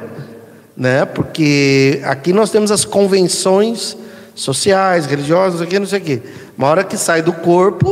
[0.77, 1.03] né?
[1.03, 3.97] Porque aqui nós temos as convenções
[4.35, 6.21] sociais, religiosas, aqui não sei o quê.
[6.57, 7.91] Uma hora que sai do corpo,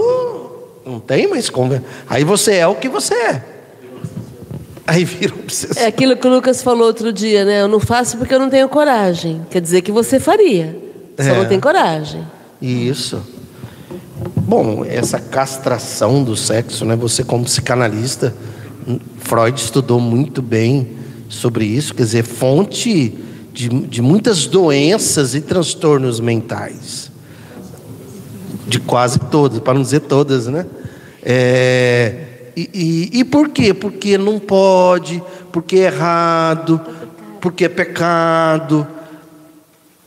[0.86, 1.86] não tem mais convenção.
[2.08, 3.43] Aí você é o que você é.
[4.86, 5.82] Aí vira obsessão.
[5.82, 7.62] É aquilo que o Lucas falou outro dia, né?
[7.62, 9.41] Eu não faço porque eu não tenho coragem.
[9.49, 10.77] Quer dizer que você faria,
[11.17, 11.38] só é.
[11.38, 12.21] não tem coragem.
[12.62, 13.21] Isso.
[14.36, 16.97] Bom, essa castração do sexo, né?
[16.97, 18.36] Você como psicanalista,
[19.19, 20.89] Freud estudou muito bem
[21.29, 23.17] sobre isso, quer dizer, fonte
[23.53, 27.11] de, de muitas doenças e transtornos mentais.
[28.67, 30.65] De quase todas, para não dizer todas, né?
[31.21, 32.69] É, e,
[33.13, 33.73] e, e por quê?
[33.73, 36.81] Porque não pode, porque é errado,
[37.39, 38.87] porque é pecado.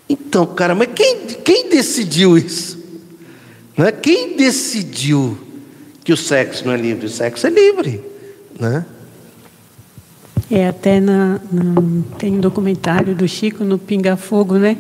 [0.08, 2.78] Então, cara, mas quem, quem decidiu isso?
[3.76, 3.92] Né?
[3.92, 5.38] Quem decidiu
[6.02, 7.06] que o sexo não é livre?
[7.06, 8.02] O sexo é livre.
[8.58, 8.84] Né?
[10.48, 11.74] É, até na, na,
[12.18, 14.76] tem um documentário do Chico no Pinga Fogo, né?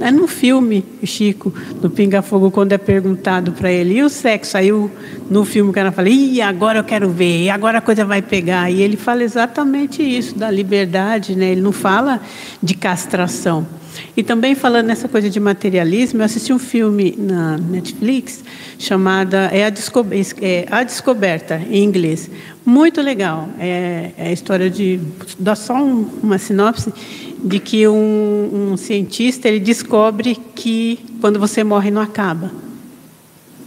[0.00, 4.08] É no filme, o Chico, no Pinga Fogo, quando é perguntado para ele, e o
[4.08, 4.56] sexo?
[4.56, 4.90] Aí o,
[5.28, 8.22] no filme o cara fala, ih, agora eu quero ver, e agora a coisa vai
[8.22, 8.70] pegar.
[8.70, 11.50] E ele fala exatamente isso, da liberdade, né?
[11.52, 12.18] Ele não fala
[12.62, 13.66] de castração.
[14.16, 18.42] E também falando nessa coisa de materialismo, eu assisti um filme na Netflix
[18.78, 20.06] chamada é a, Desco
[20.40, 22.30] é a Descoberta, em inglês.
[22.64, 23.48] Muito legal.
[23.58, 25.00] É, é a história de.
[25.38, 26.92] Dá só um, uma sinopse
[27.42, 32.50] de que um, um cientista ele descobre que quando você morre não acaba.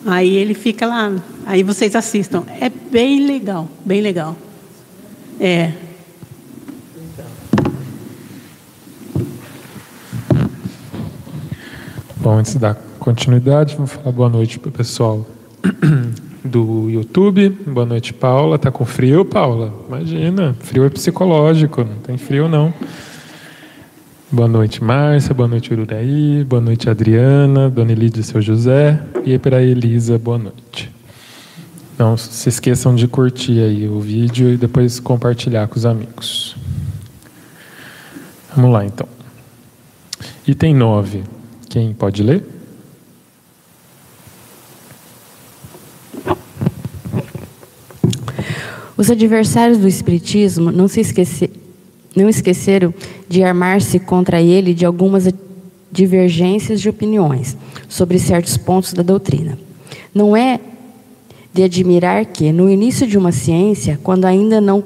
[0.06, 1.12] Aí ele fica lá,
[1.46, 2.44] aí vocês assistam.
[2.62, 4.38] É bem legal, bem legal.
[5.40, 5.72] É,
[12.26, 15.28] Bom, antes da continuidade, vou falar boa noite para o pessoal
[16.44, 17.50] do YouTube.
[17.68, 18.58] Boa noite, Paula.
[18.58, 19.72] Tá com frio, Paula?
[19.88, 22.74] Imagina, frio é psicológico, não tem frio não.
[24.32, 25.36] Boa noite, Márcia.
[25.36, 26.44] Boa noite, Ururaí.
[26.44, 27.70] Boa noite, Adriana.
[27.70, 29.00] Dona Elide, seu José.
[29.24, 30.92] E para Elisa, boa noite.
[31.96, 36.58] Não se esqueçam de curtir aí o vídeo e depois compartilhar com os amigos.
[38.56, 39.08] Vamos lá, então.
[40.48, 41.35] Item 9.
[41.76, 42.42] Quem pode ler?
[48.96, 51.02] Os adversários do Espiritismo não, se
[52.16, 52.94] não esqueceram
[53.28, 55.28] de armar-se contra ele de algumas
[55.92, 57.58] divergências de opiniões
[57.90, 59.60] sobre certos pontos da doutrina.
[60.14, 60.62] Não é
[61.54, 64.82] de admirar que, no início de uma ciência, quando ainda, não,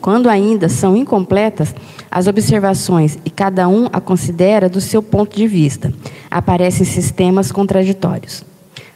[0.00, 1.74] quando ainda são incompletas
[2.10, 5.92] as observações e cada um a considera do seu ponto de vista,
[6.30, 8.44] aparecem sistemas contraditórios.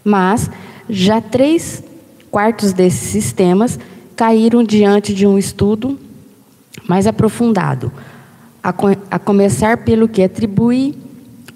[0.04, 0.50] Mas
[0.88, 1.82] já três
[2.30, 3.78] quartos desses sistemas
[4.16, 5.98] caíram diante de um estudo
[6.88, 7.92] mais aprofundado,
[8.62, 10.94] a, começar pelo que atribui,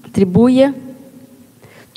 [0.05, 0.75] atribuía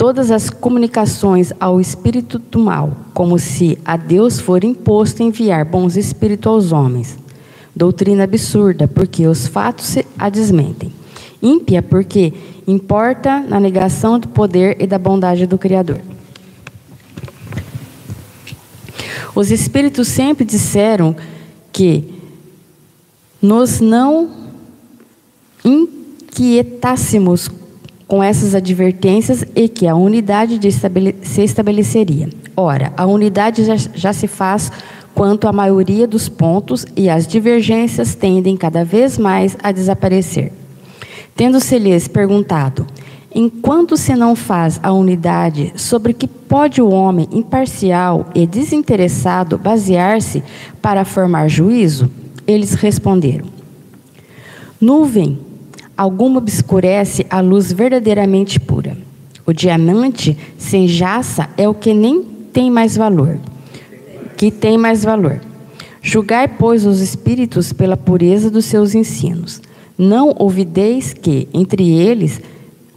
[0.02, 5.96] todas as comunicações ao espírito do mal, como se a Deus for imposto enviar bons
[5.96, 7.20] espíritos aos homens.
[7.76, 10.92] Doutrina absurda, porque os fatos a desmentem.
[11.40, 12.34] Ímpia, porque
[12.68, 16.02] importa na negação do poder e da bondade do Criador.
[19.36, 21.16] Os espíritos sempre disseram
[21.72, 22.12] que
[23.40, 24.32] nos não
[25.64, 27.52] inquietássemos
[28.12, 32.28] com essas advertências e que a unidade estabele se estabeleceria.
[32.58, 34.70] Ora, a unidade já, já se faz
[35.16, 40.52] quanto à maioria dos pontos e as divergências tendem cada vez mais a desaparecer.
[41.38, 42.86] Tendo-se-lhes perguntado,
[43.34, 50.44] enquanto se não faz a unidade, sobre que pode o homem imparcial e desinteressado basear-se
[50.82, 52.12] para formar juízo?
[52.46, 53.46] Eles responderam:
[54.82, 55.40] Nuvem
[56.02, 58.98] alguma obscurece a luz verdadeiramente pura.
[59.46, 63.38] O diamante sem jaça é o que nem tem mais valor,
[64.36, 65.40] que tem mais valor.
[66.02, 69.62] Julgai, pois, os espíritos pela pureza dos seus ensinos.
[69.96, 72.42] Não ouvideis que, entre eles,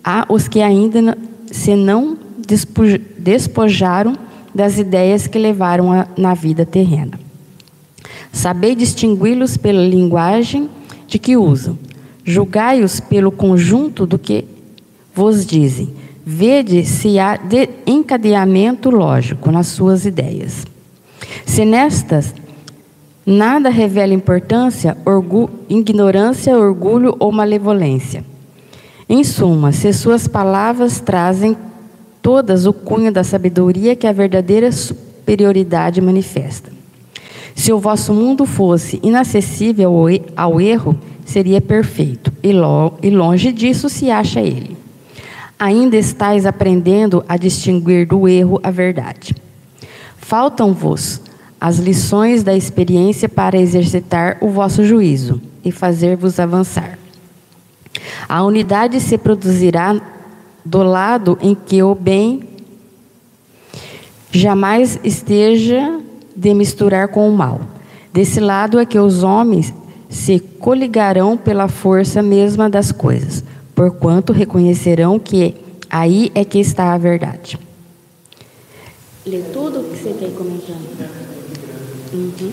[0.03, 1.19] há os que ainda
[1.53, 2.17] se não
[3.19, 4.17] despojaram
[4.55, 7.21] das ideias que levaram a, na vida terrena.
[8.33, 10.71] Sabei distingui-los pela linguagem
[11.07, 11.79] de que usam
[12.25, 14.47] Julgai-os pelo conjunto do que
[15.15, 15.95] vos dizem.
[16.25, 17.39] Vede se há
[17.87, 20.65] encadeamento lógico nas suas ideias.
[21.45, 22.35] Se nestas
[23.27, 28.25] nada revela importância, orgu ignorância, orgulho ou malevolência.
[29.09, 31.57] Em suma, se suas palavras trazem
[32.23, 36.73] todas o cunho da sabedoria que a verdadeira superioridade manifesta.
[37.55, 44.11] Se o vosso mundo fosse inacessível ao erro, seria perfeito, e, lo, longe disso se
[44.11, 44.77] acha ele.
[45.59, 49.35] Ainda estáis aprendendo a distinguir do erro a verdade.
[50.17, 51.21] Faltam-vos
[51.61, 56.99] as lições da experiência para exercitar o vosso juízo e fazer-vos avançar.
[58.29, 59.99] A unidade se produzirá
[60.65, 62.43] do lado em que o bem
[64.31, 66.01] jamais esteja
[66.35, 67.61] de misturar com o mal.
[68.13, 69.75] Desse lado é que os homens
[70.09, 73.45] se coligarão pela força mesma das coisas,
[73.75, 75.55] porquanto reconhecerão que
[75.91, 77.59] aí é que está a verdade.
[79.27, 80.87] Lê tudo o que você tem comentando.
[82.13, 82.53] Uhum.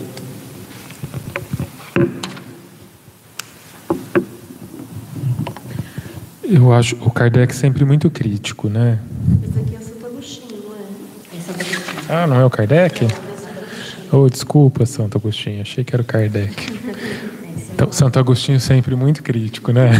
[6.43, 8.99] Eu acho o Kardec sempre muito crítico, né?
[9.47, 12.13] Esse aqui é o Agostinho, não é?
[12.13, 12.23] É.
[12.23, 13.07] Ah, não é o Kardec?
[14.11, 16.53] Oh, desculpa, Santo Agostinho, achei que era o Kardec.
[17.73, 19.91] Então, Santo Agostinho sempre muito crítico, né?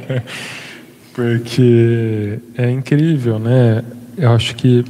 [1.14, 3.82] Porque é incrível, né?
[4.16, 4.84] Eu acho que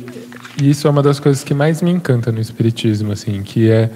[0.61, 3.91] isso é uma das coisas que mais me encanta no Espiritismo, assim, que é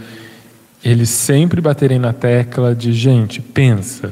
[0.84, 4.10] eles sempre baterem na tecla de gente, pensa.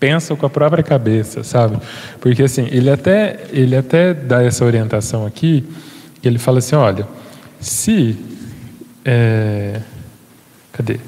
[0.00, 1.78] Pensa com a própria cabeça, sabe?
[2.20, 5.64] Porque assim, ele até, ele até dá essa orientação aqui,
[6.22, 7.06] ele fala assim, olha,
[7.60, 8.16] se.
[9.06, 9.80] É,
[10.72, 10.98] cadê?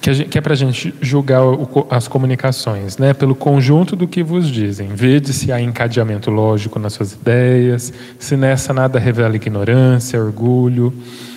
[0.00, 3.12] que, gente, que é para a gente julgar o, as comunicações, né?
[3.12, 4.88] pelo conjunto do que vos dizem.
[4.88, 10.92] Vede se há encadeamento lógico nas suas ideias, se nessa nada revela ignorância, orgulho,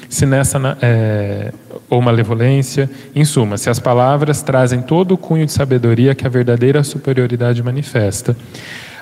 [0.10, 1.52] se nessa é,
[1.90, 2.90] ou malevolência.
[3.16, 7.62] Em suma, se as palavras trazem todo o cunho de sabedoria que a verdadeira superioridade
[7.64, 8.36] manifesta.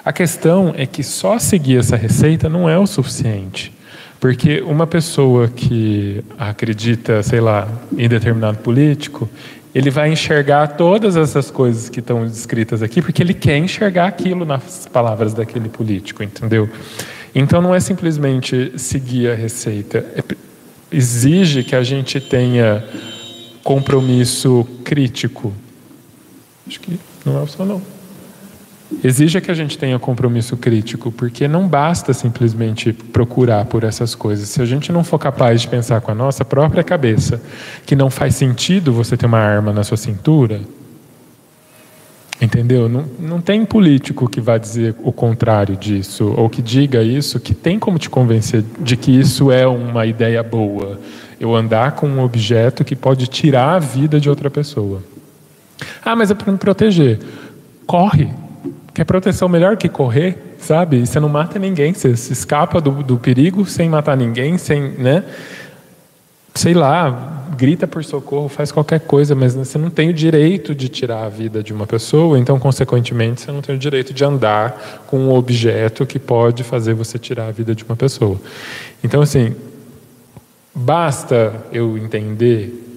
[0.05, 3.78] A questão é que só seguir essa receita não é o suficiente.
[4.19, 7.67] Porque uma pessoa que acredita, sei lá,
[7.97, 9.29] em determinado político,
[9.73, 14.43] ele vai enxergar todas essas coisas que estão descritas aqui, porque ele quer enxergar aquilo
[14.43, 16.69] nas palavras daquele político, entendeu?
[17.33, 20.23] Então não é simplesmente seguir a receita, é,
[20.91, 22.83] exige que a gente tenha
[23.63, 25.53] compromisso crítico.
[26.67, 27.98] Acho que não é só não
[29.03, 34.49] exija que a gente tenha compromisso crítico, porque não basta simplesmente procurar por essas coisas.
[34.49, 37.41] Se a gente não for capaz de pensar com a nossa própria cabeça
[37.85, 40.61] que não faz sentido você ter uma arma na sua cintura,
[42.41, 42.87] Entendeu?
[42.87, 47.53] Não, não tem político que vá dizer o contrário disso, ou que diga isso, que
[47.53, 50.97] tem como te convencer de que isso é uma ideia boa.
[51.37, 55.03] Eu andar com um objeto que pode tirar a vida de outra pessoa.
[56.03, 57.19] Ah, mas é para me proteger.
[57.85, 58.29] Corre.
[58.99, 61.07] Quer proteção melhor que correr, sabe?
[61.07, 65.23] Você não mata ninguém, você escapa do, do perigo sem matar ninguém, sem, né?
[66.53, 70.89] Sei lá, grita por socorro, faz qualquer coisa, mas você não tem o direito de
[70.89, 75.05] tirar a vida de uma pessoa, então, consequentemente, você não tem o direito de andar
[75.07, 78.37] com um objeto que pode fazer você tirar a vida de uma pessoa.
[79.01, 79.55] Então, assim,
[80.75, 82.88] basta eu entender.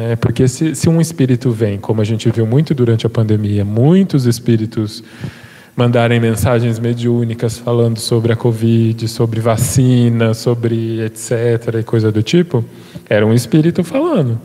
[0.00, 3.66] Né, porque se, se um espírito vem, como a gente viu muito durante a pandemia,
[3.66, 5.04] muitos espíritos
[5.76, 11.76] mandarem mensagens mediúnicas falando sobre a Covid, sobre vacina, sobre etc.
[11.78, 12.64] e coisa do tipo,
[13.10, 14.40] era um espírito falando.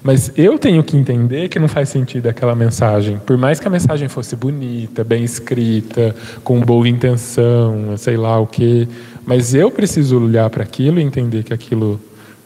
[0.00, 3.18] Mas eu tenho que entender que não faz sentido aquela mensagem.
[3.18, 6.14] Por mais que a mensagem fosse bonita, bem escrita,
[6.44, 8.86] com boa intenção, sei lá o quê.
[9.26, 12.00] Mas eu preciso olhar para aquilo e entender que aquilo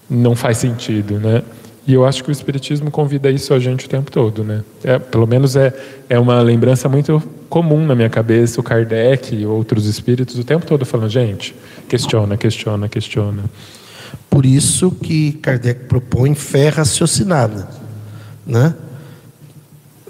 [0.09, 1.43] não faz sentido, né?
[1.89, 4.63] E eu acho que o Espiritismo convida isso a gente o tempo todo, né?
[4.85, 5.73] É, pelo menos é,
[6.07, 10.67] é uma lembrança muito comum na minha cabeça, o Kardec e outros espíritos o tempo
[10.67, 11.55] todo falando, gente,
[11.89, 13.45] questiona, questiona, questiona.
[14.29, 17.67] Por isso que Kardec propõe fé raciocinada,
[18.47, 18.75] né?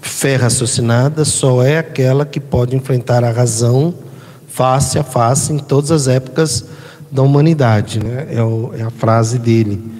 [0.01, 3.93] Fé raciocinada só é aquela que pode enfrentar a razão
[4.49, 6.65] face a face em todas as épocas
[7.09, 8.27] da humanidade, né?
[8.31, 9.97] É, o, é a frase dele.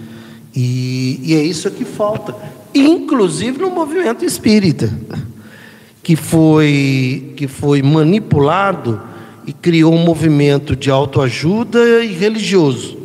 [0.55, 2.35] E, e é isso que falta,
[2.73, 4.91] inclusive no movimento espírita,
[6.01, 9.01] que foi, que foi manipulado
[9.45, 12.97] e criou um movimento de autoajuda e religioso.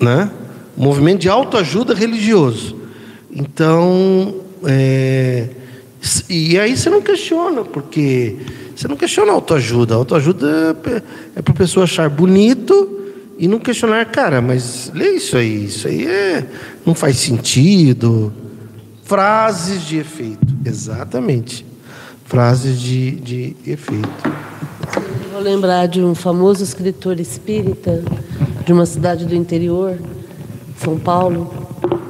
[0.00, 0.30] Né?
[0.76, 2.76] Um movimento de autoajuda religioso.
[3.30, 5.48] Então, é,
[6.28, 8.36] e aí você não questiona, porque
[8.74, 9.94] você não questiona autoajuda.
[9.94, 12.97] Autoajuda é, é para a pessoa achar bonito
[13.38, 16.44] e não questionar, cara, mas lê isso aí, isso aí é,
[16.84, 18.32] não faz sentido.
[19.04, 21.64] Frases de efeito, exatamente.
[22.24, 24.08] Frases de, de efeito.
[25.32, 28.02] Vou lembrar de um famoso escritor espírita
[28.66, 29.96] de uma cidade do interior,
[30.76, 31.50] São Paulo,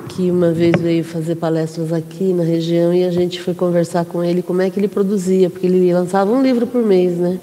[0.09, 4.25] que uma vez veio fazer palestras aqui na região e a gente foi conversar com
[4.25, 7.39] ele como é que ele produzia, porque ele lançava um livro por mês, né?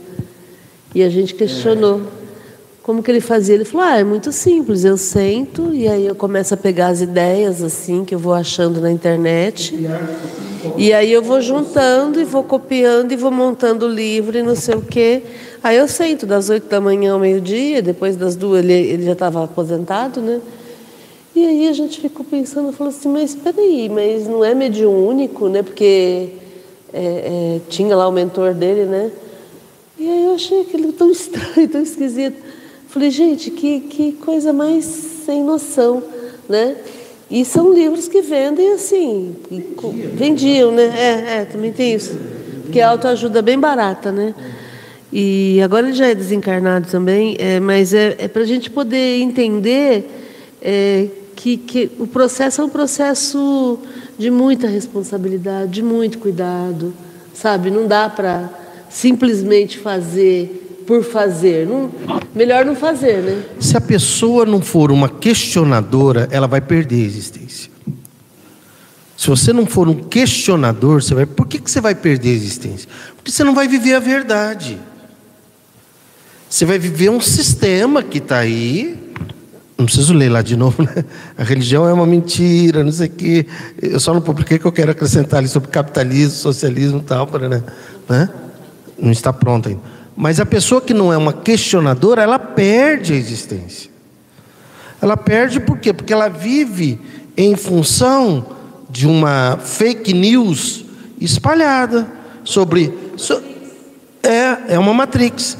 [0.93, 2.01] E a gente questionou
[2.85, 3.55] como que ele fazia?
[3.55, 4.85] Ele falou: Ah, é muito simples.
[4.85, 8.79] Eu sento e aí eu começo a pegar as ideias assim que eu vou achando
[8.79, 9.73] na internet.
[10.77, 14.55] E aí eu vou juntando e vou copiando e vou montando o livro e não
[14.55, 15.23] sei o quê.
[15.63, 19.13] Aí eu sento das oito da manhã ao meio-dia, depois das duas ele, ele já
[19.13, 20.39] estava aposentado, né?
[21.35, 25.49] E aí a gente ficou pensando, falou assim, mas espera aí, mas não é mediúnico,
[25.49, 25.63] né?
[25.63, 26.29] Porque
[26.93, 29.11] é, é, tinha lá o mentor dele, né?
[29.97, 32.44] E aí eu achei aquilo tão estranho, tão esquisito.
[32.95, 36.01] Falei, gente, que, que coisa mais sem noção,
[36.47, 36.77] né?
[37.29, 39.35] E são livros que vendem assim,
[40.13, 40.93] vendiam, né?
[40.97, 42.17] É, é, também tem isso.
[42.61, 44.33] Porque a autoajuda é bem barata, né?
[45.11, 49.19] E agora ele já é desencarnado também, é, mas é, é para a gente poder
[49.19, 50.09] entender
[50.61, 53.77] é, que, que o processo é um processo
[54.17, 56.93] de muita responsabilidade, de muito cuidado,
[57.33, 57.69] sabe?
[57.69, 58.49] Não dá para
[58.89, 61.67] simplesmente fazer por fazer.
[61.67, 61.91] Não,
[62.33, 63.43] melhor não fazer, né?
[63.59, 67.71] Se a pessoa não for uma questionadora, ela vai perder a existência.
[69.17, 71.25] Se você não for um questionador, você vai.
[71.25, 72.89] Por que, que você vai perder a existência?
[73.15, 74.77] Porque você não vai viver a verdade.
[76.49, 79.03] Você vai viver um sistema que está aí.
[79.77, 81.03] Não preciso ler lá de novo, né?
[81.37, 83.47] A religião é uma mentira, não sei o quê.
[83.81, 87.49] Eu só não publiquei que eu quero acrescentar ali sobre capitalismo, socialismo e tal, para,
[87.49, 88.29] né?
[88.97, 89.94] Não está pronto ainda.
[90.15, 93.89] Mas a pessoa que não é uma questionadora, ela perde a existência.
[95.01, 95.91] Ela perde por quê?
[95.91, 96.99] Porque ela vive
[97.35, 98.45] em função
[98.89, 100.85] de uma fake news
[101.19, 102.07] espalhada
[102.43, 102.93] sobre.
[103.17, 103.41] So,
[104.23, 105.57] é, é uma matrix.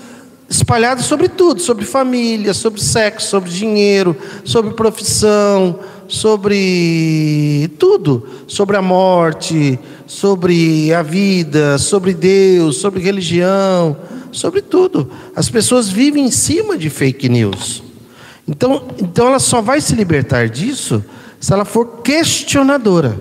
[0.48, 8.82] Espalhada sobre tudo, sobre família, sobre sexo, sobre dinheiro, sobre profissão, sobre tudo, sobre a
[8.82, 13.98] morte, sobre a vida, sobre Deus, sobre religião,
[14.38, 15.10] sobre tudo.
[15.36, 17.84] As pessoas vivem em cima de fake news.
[18.48, 21.04] Então, então ela só vai se libertar disso
[21.40, 23.18] se ela for questionadora.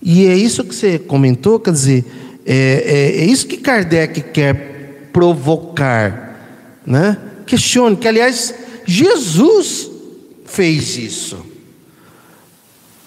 [0.00, 2.04] E é isso que você comentou, quer dizer,
[2.44, 7.16] é, é, é isso que Kardec quer provocar, né?
[7.46, 9.90] Questione, que aliás Jesus
[10.44, 11.38] fez isso.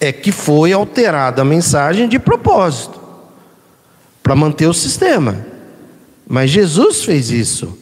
[0.00, 3.00] É que foi alterada a mensagem de propósito.
[4.22, 5.46] para manter o sistema.
[6.28, 7.76] Mas Jesus fez isso.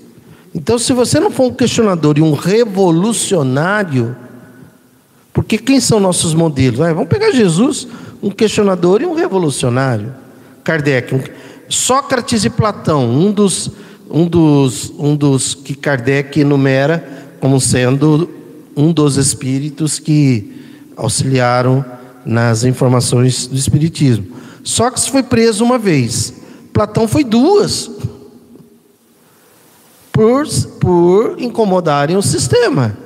[0.55, 4.17] Então, se você não for um questionador e um revolucionário,
[5.33, 6.79] porque quem são nossos modelos?
[6.79, 7.89] Vamos pegar Jesus,
[8.23, 10.15] um questionador e um revolucionário.
[10.63, 11.21] Kardec, um...
[11.69, 13.71] Sócrates e Platão, um dos,
[14.09, 18.31] um, dos, um dos que Kardec enumera como sendo
[18.77, 20.53] um dos espíritos que
[20.97, 21.85] auxiliaram
[22.25, 24.27] nas informações do Espiritismo.
[24.63, 26.33] Sócrates foi preso uma vez,
[26.73, 27.91] Platão foi duas,
[30.15, 30.47] por,
[30.81, 32.97] por incomodarem o sistema.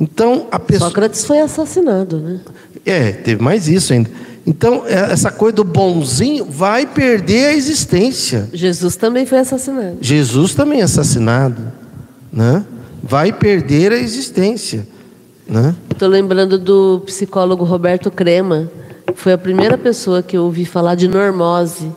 [0.00, 0.88] Então a pessoa.
[0.88, 2.40] Sócrates foi assassinado, né?
[2.86, 4.10] É, teve mais isso ainda.
[4.46, 8.48] Então, é, essa coisa do bonzinho vai perder a existência.
[8.52, 9.96] Jesus também foi assassinado.
[10.00, 11.72] Jesus também é assassinado,
[12.32, 12.64] né?
[13.02, 14.86] Vai perder a existência,
[15.48, 15.74] né?
[15.90, 18.70] Estou lembrando do psicólogo Roberto Crema,
[19.14, 21.90] foi a primeira pessoa que eu ouvi falar de normose,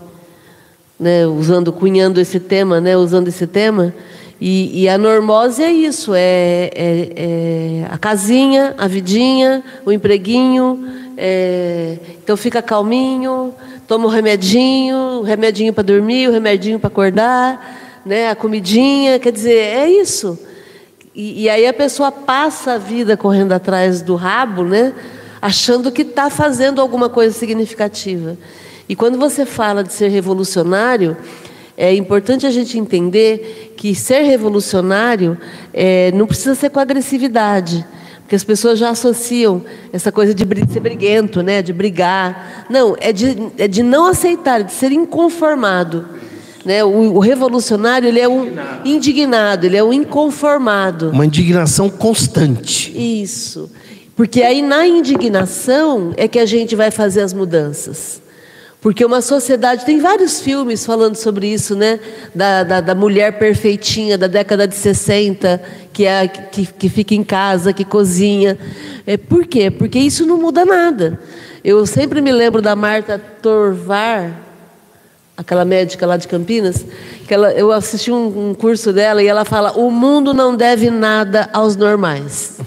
[0.99, 1.25] né?
[1.25, 2.97] Usando, cunhando esse tema, né?
[2.97, 3.93] Usando esse tema.
[4.39, 10.87] E, e, a normose é isso, é, é, é, a casinha, a vidinha, o empreguinho,
[11.17, 13.51] é, então fica calminho,
[13.87, 19.31] toma o remedinho, o remedinho para dormir, o remedinho para acordar, né, a comidinha, quer
[19.31, 20.37] dizer, é isso.
[21.15, 24.93] E, e aí a pessoa passa a vida correndo atrás do rabo, né,
[25.41, 28.37] achando que está fazendo alguma coisa significativa.
[28.89, 31.17] E quando você fala de ser revolucionário,
[31.75, 35.37] é importante a gente entender que ser revolucionário
[35.73, 37.85] é, não precisa ser com agressividade.
[38.21, 39.63] Porque as pessoas já associam
[39.93, 41.61] essa coisa de ser briguento, né?
[41.61, 42.65] de brigar.
[42.69, 46.05] Não, é de, é de não aceitar, de ser inconformado.
[46.65, 46.83] Né?
[46.83, 48.51] O, o revolucionário ele é um
[48.83, 51.11] indignado, ele é um inconformado.
[51.11, 52.91] Uma indignação constante.
[52.97, 53.69] Isso.
[54.15, 58.21] Porque aí na indignação é que a gente vai fazer as mudanças.
[58.79, 61.99] Porque uma sociedade, tem vários filmes falando sobre isso, né?
[62.33, 65.61] Da, da, da, mulher perfeitinha da década de 60,
[65.91, 68.57] que, é, que, que fica em casa, que cozinha.
[69.05, 69.71] É, por quê?
[69.71, 71.19] Porque isso não muda nada.
[71.63, 74.31] Eu sempre me lembro da Marta Torvar,
[75.35, 76.85] aquela médica lá de Campinas,
[77.27, 80.91] que ela, eu assisti um, um curso dela e ela fala: o mundo não deve
[80.91, 82.59] nada aos normais.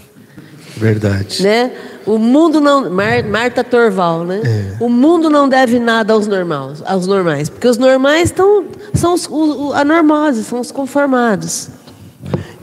[0.77, 1.43] Verdade.
[1.43, 1.71] Né?
[2.11, 2.91] O mundo não.
[2.91, 4.41] Mar, Marta Torval, né?
[4.45, 4.85] É.
[4.85, 9.29] O mundo não deve nada aos normais, aos normais porque os normais estão, são os,
[9.31, 11.69] o, anormoses, são os conformados.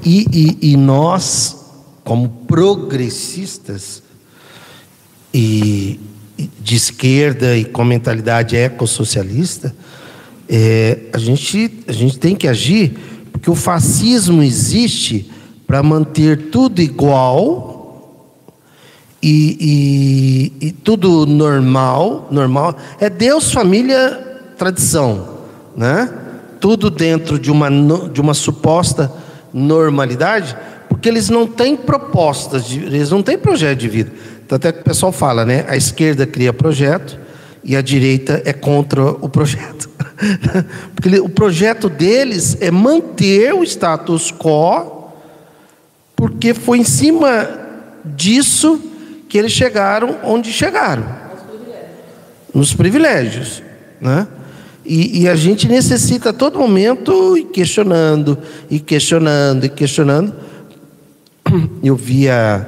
[0.04, 1.56] E, e, e nós,
[2.04, 4.04] como progressistas
[5.34, 5.98] e
[6.60, 9.74] de esquerda e com mentalidade ecossocialista,
[10.50, 12.98] é, a, gente, a gente tem que agir
[13.32, 15.32] porque o fascismo existe
[15.66, 17.77] para manter tudo igual
[19.22, 22.76] e, e, e, tudo normal, normal.
[23.00, 24.12] É Deus, família,
[24.58, 25.40] tradição,
[25.76, 26.14] né?
[26.60, 27.70] Tudo dentro de uma,
[28.10, 29.12] de uma suposta
[29.54, 30.56] normalidade,
[30.88, 34.12] porque eles não têm propostas, de, eles não têm projeto de vida.
[34.50, 35.66] Até que o pessoal fala, né?
[35.68, 37.18] A esquerda cria projeto
[37.64, 39.90] e a direita é contra o projeto.
[40.96, 45.12] porque o projeto deles é manter o status quo,
[46.16, 47.48] porque foi em cima
[48.06, 48.87] disso
[49.28, 51.06] que eles chegaram onde chegaram.
[52.54, 53.62] Nos privilégios.
[54.00, 54.28] Né?
[54.86, 58.38] E, e, a gente necessita a todo momento ir questionando,
[58.70, 60.34] e questionando, e questionando.
[61.84, 62.66] Eu via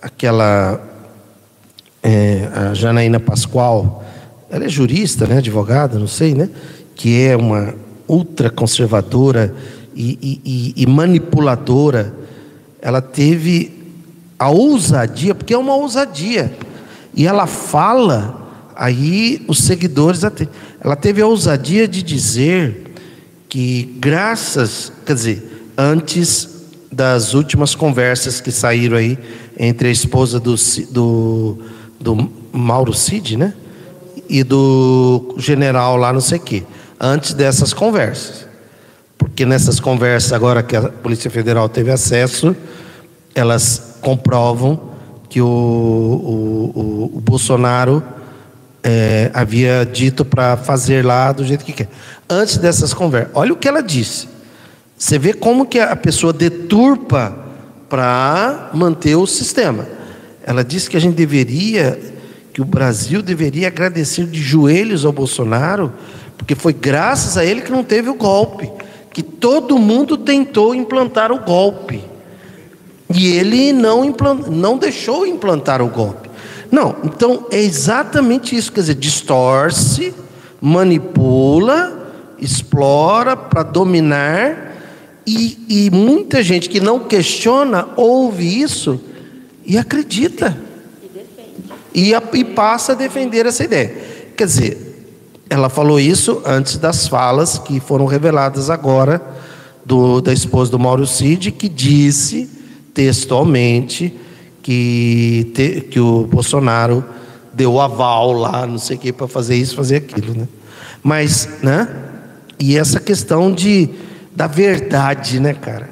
[0.00, 0.80] aquela
[2.02, 4.04] é, a Janaína Pascoal,
[4.50, 6.48] ela é jurista, né, advogada, não sei, né,
[6.94, 7.74] que é uma
[8.06, 9.54] ultraconservadora
[9.94, 12.14] e, e, e manipuladora.
[12.80, 13.77] Ela teve
[14.38, 16.56] a ousadia, porque é uma ousadia.
[17.14, 20.20] E ela fala, aí os seguidores,
[20.80, 22.94] ela teve a ousadia de dizer
[23.48, 26.48] que, graças, quer dizer, antes
[26.92, 29.18] das últimas conversas que saíram aí
[29.58, 30.54] entre a esposa do,
[30.90, 31.58] do,
[31.98, 33.54] do Mauro Cid, né?
[34.28, 36.62] E do general lá, não sei o quê.
[37.00, 38.46] Antes dessas conversas.
[39.16, 42.54] Porque nessas conversas, agora que a Polícia Federal teve acesso,
[43.34, 44.80] elas comprovam
[45.28, 48.02] que o, o, o Bolsonaro
[48.82, 51.88] é, havia dito para fazer lá do jeito que quer.
[52.28, 54.28] Antes dessas conversas, olha o que ela disse.
[54.96, 57.36] Você vê como que a pessoa deturpa
[57.88, 59.86] para manter o sistema.
[60.44, 61.98] Ela disse que a gente deveria,
[62.52, 65.92] que o Brasil deveria agradecer de joelhos ao Bolsonaro,
[66.36, 68.70] porque foi graças a ele que não teve o golpe,
[69.12, 72.02] que todo mundo tentou implantar o golpe.
[73.14, 74.14] E ele não,
[74.50, 76.28] não deixou implantar o golpe.
[76.70, 80.14] Não, então é exatamente isso, quer dizer, distorce,
[80.60, 84.68] manipula, explora para dominar,
[85.26, 89.00] e, e muita gente que não questiona ouve isso
[89.64, 90.56] e acredita.
[91.94, 93.94] E, a, e passa a defender essa ideia.
[94.36, 94.88] Quer dizer,
[95.50, 99.20] ela falou isso antes das falas que foram reveladas agora
[99.84, 102.57] do, da esposa do Mauro Cid, que disse
[102.98, 104.12] textualmente
[104.60, 107.04] que, te, que o Bolsonaro
[107.54, 110.48] deu aval lá, não sei o que, para fazer isso, fazer aquilo, né?
[111.00, 111.88] Mas, né?
[112.58, 113.88] E essa questão de,
[114.34, 115.88] da verdade, né, cara?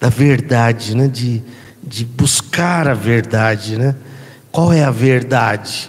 [0.00, 1.06] Da verdade, né?
[1.06, 1.40] De,
[1.84, 3.94] de buscar a verdade, né?
[4.50, 5.88] Qual é a verdade?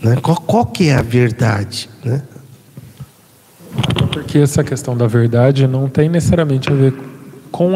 [0.00, 0.16] Né?
[0.22, 2.22] Qual, qual que é a verdade, né?
[4.10, 7.09] Porque essa questão da verdade não tem necessariamente a ver com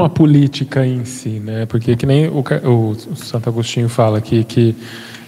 [0.03, 1.67] a política em si, né?
[1.67, 4.75] Porque que nem o, o Santo Agostinho fala aqui que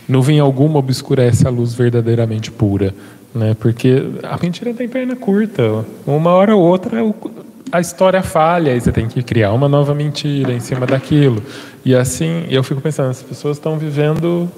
[0.08, 2.94] nuvem alguma obscurece a luz verdadeiramente pura,
[3.34, 3.54] né?
[3.58, 7.02] Porque a mentira tem perna curta, uma hora ou outra
[7.70, 11.42] a história falha e você tem que criar uma nova mentira em cima daquilo.
[11.84, 14.50] E assim, eu fico pensando, as pessoas estão vivendo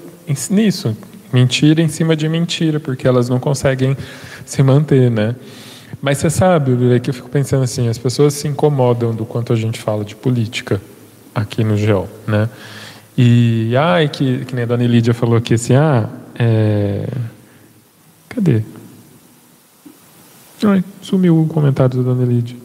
[0.49, 0.95] nisso,
[1.33, 3.97] mentira em cima de mentira, porque elas não conseguem
[4.45, 5.35] se manter, né?
[6.01, 9.55] Mas você sabe, que eu fico pensando assim, as pessoas se incomodam do quanto a
[9.55, 10.81] gente fala de política
[11.33, 12.49] aqui no GEO, né?
[13.17, 17.05] E, ai, que, que nem a Dona Lídia falou aqui assim, ah, é...
[18.29, 18.63] cadê?
[20.63, 22.55] Ai, sumiu o comentário da Dona Lídia.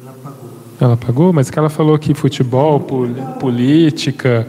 [0.00, 0.50] Ela apagou.
[0.80, 1.32] Ela apagou?
[1.32, 3.06] Mas que ela falou que futebol, pol
[3.38, 4.46] política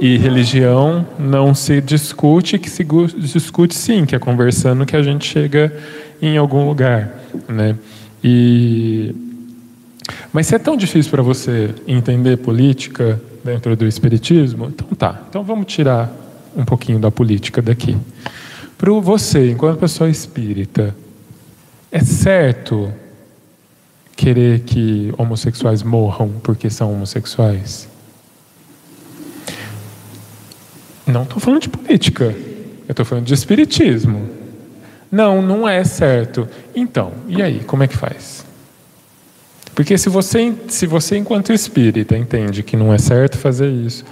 [0.00, 2.86] e religião não se discute, que se
[3.16, 5.72] discute sim, que é conversando que a gente chega
[6.20, 7.76] em algum lugar, né?
[8.22, 9.14] E
[10.32, 15.22] mas se é tão difícil para você entender política dentro do espiritismo, então tá.
[15.28, 16.12] Então vamos tirar
[16.56, 17.96] um pouquinho da política daqui.
[18.76, 20.94] Para você, enquanto pessoa espírita,
[21.90, 22.92] é certo
[24.16, 27.88] querer que homossexuais morram porque são homossexuais?
[31.06, 32.24] Não estou falando de política.
[32.24, 34.28] Eu estou falando de espiritismo.
[35.14, 36.48] Não, não é certo.
[36.74, 38.44] Então, e aí, como é que faz?
[39.72, 44.04] Porque se você, se você enquanto espírita, entende que não é certo fazer isso,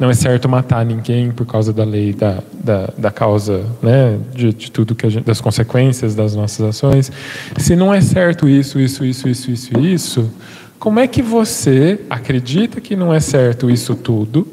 [0.00, 4.52] não é certo matar ninguém por causa da lei, da, da, da causa, né, de,
[4.52, 7.12] de tudo que gente, das consequências das nossas ações,
[7.56, 10.30] se não é certo isso, isso, isso, isso, isso, isso,
[10.76, 14.44] como é que você acredita que não é certo isso tudo,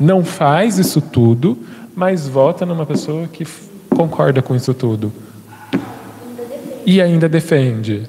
[0.00, 1.58] não faz isso tudo,
[1.94, 3.44] mas vota numa pessoa que
[3.94, 5.12] concorda com isso tudo.
[6.84, 8.02] E ainda defende.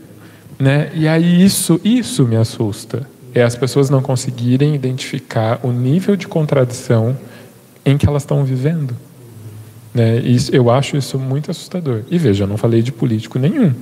[0.59, 0.91] Né?
[0.93, 3.07] E aí isso, isso me assusta.
[3.33, 7.17] É as pessoas não conseguirem identificar o nível de contradição
[7.85, 8.95] em que elas estão vivendo.
[9.93, 10.17] Né?
[10.19, 12.01] Isso, eu acho isso muito assustador.
[12.09, 13.73] E veja, eu não falei de político nenhum.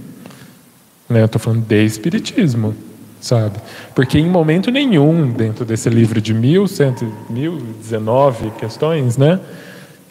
[1.10, 1.24] Né?
[1.26, 2.76] Estou falando de espiritismo,
[3.20, 3.60] sabe?
[3.94, 9.40] Porque em momento nenhum, dentro desse livro de 1119 questões, né?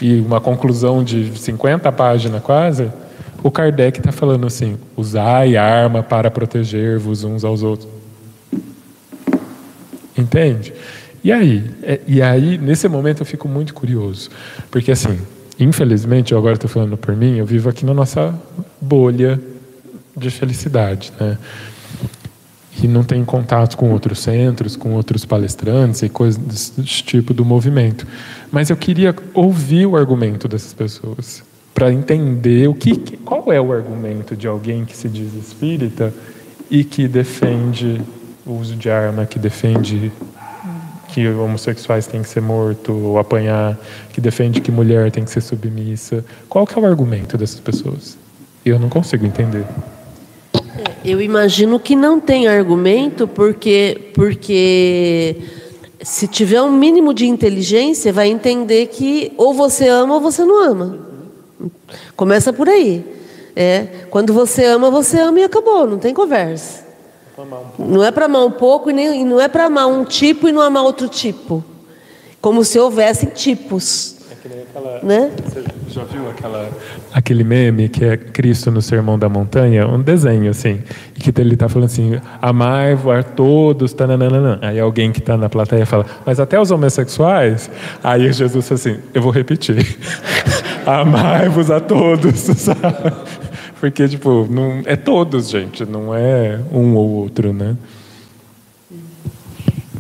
[0.01, 2.91] E uma conclusão de 50 páginas quase,
[3.43, 7.89] o Kardec está falando assim: usai arma para proteger-vos uns aos outros.
[10.17, 10.73] Entende?
[11.23, 11.65] E aí?
[11.83, 14.31] É, e aí, nesse momento, eu fico muito curioso.
[14.71, 15.19] Porque, assim,
[15.59, 18.35] infelizmente, eu agora estou falando por mim, eu vivo aqui na nossa
[18.81, 19.41] bolha
[20.17, 21.13] de felicidade.
[21.19, 21.39] Né?
[22.83, 27.45] E não tenho contato com outros centros, com outros palestrantes e coisas desse tipo do
[27.45, 28.07] movimento.
[28.51, 31.43] Mas eu queria ouvir o argumento dessas pessoas
[31.75, 36.13] para entender o que, qual é o argumento de alguém que se diz espírita
[36.71, 38.01] e que defende
[38.47, 40.11] o uso de arma, que defende
[41.09, 43.79] que homossexuais têm que ser mortos ou apanhar,
[44.13, 46.25] que defende que mulher tem que ser submissa.
[46.49, 48.17] Qual que é o argumento dessas pessoas?
[48.65, 49.65] Eu não consigo entender.
[51.05, 55.37] Eu imagino que não tem argumento porque porque
[56.03, 60.63] se tiver um mínimo de inteligência, vai entender que ou você ama ou você não
[60.63, 60.99] ama.
[62.17, 63.05] Começa por aí.
[63.57, 66.85] É, quando você ama, você ama e acabou, não tem conversa.
[67.79, 70.49] Não é para amar um pouco e, nem, e não é para amar um tipo
[70.49, 71.65] e não amar outro tipo.
[72.41, 74.17] Como se houvessem tipos.
[74.43, 75.31] Aquela, né?
[75.45, 76.71] Você já viu aquela,
[77.13, 79.87] aquele meme que é Cristo no Sermão da Montanha?
[79.87, 80.81] Um desenho assim.
[81.15, 84.59] E que ele está falando assim: amai a todos, tananana.
[84.63, 87.71] Aí alguém que está na plateia fala, mas até os homossexuais?
[88.03, 89.99] Aí Jesus fala assim: eu vou repetir:
[90.87, 93.13] amai-vos a todos, sabe?
[93.79, 97.77] Porque, tipo, não, é todos, gente, não é um ou outro, né?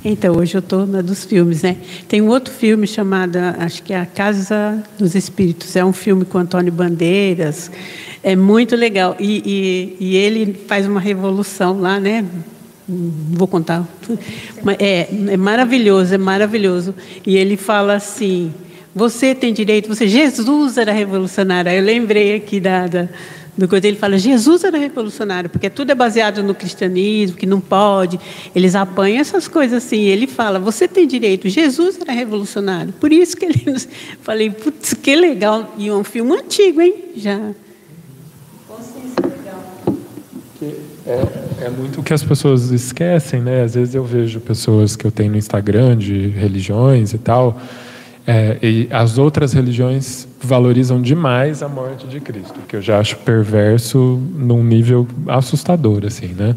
[0.02, 1.76] Então, hoje eu estou na dos filmes, né?
[2.08, 5.76] Tem um outro filme chamado, acho que é A Casa dos Espíritos.
[5.76, 7.70] É um filme com Antônio Bandeiras.
[8.22, 9.14] É muito legal.
[9.20, 9.42] E,
[10.00, 12.24] e, e ele faz uma revolução lá, né?
[12.88, 13.86] Vou contar.
[14.78, 16.94] É, é maravilhoso, é maravilhoso.
[17.26, 18.52] E ele fala assim:
[18.94, 21.70] você tem direito, você, Jesus era revolucionário.
[21.70, 23.08] Eu lembrei aqui da, da
[23.60, 27.60] do coisa ele fala Jesus era revolucionário porque tudo é baseado no cristianismo que não
[27.60, 28.18] pode.
[28.54, 30.00] Eles apanham essas coisas assim.
[30.00, 32.92] Ele fala você tem direito Jesus era revolucionário.
[32.94, 33.62] Por isso que ele
[34.22, 35.74] falei putz que legal.
[35.76, 36.94] E é um filme antigo hein?
[37.16, 37.38] Já.
[41.06, 43.62] É, é muito o que as pessoas esquecem né?
[43.62, 47.60] Às vezes eu vejo pessoas que eu tenho no Instagram de religiões e tal
[48.32, 53.16] é, e as outras religiões valorizam demais a morte de Cristo, que eu já acho
[53.16, 56.54] perverso num nível assustador, assim, né?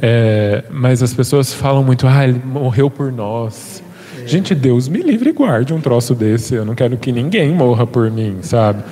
[0.00, 3.82] É, mas as pessoas falam muito, ah, ele morreu por nós.
[4.24, 6.54] Gente, Deus me livre e guarde um troço desse.
[6.54, 8.82] Eu não quero que ninguém morra por mim, sabe?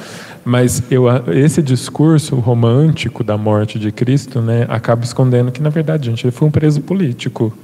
[0.44, 6.10] Mas eu, esse discurso romântico da morte de Cristo, né, acaba escondendo que na verdade,
[6.10, 7.56] gente, ele foi um preso político.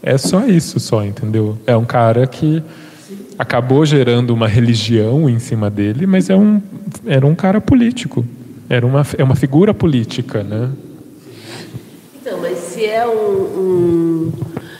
[0.00, 1.58] É só isso, só, entendeu?
[1.66, 2.62] É um cara que
[3.38, 6.60] acabou gerando uma religião em cima dele, mas é um,
[7.06, 8.24] era um cara político,
[8.68, 10.70] era uma, é uma figura política, né?
[12.20, 14.32] Então, mas se é um, um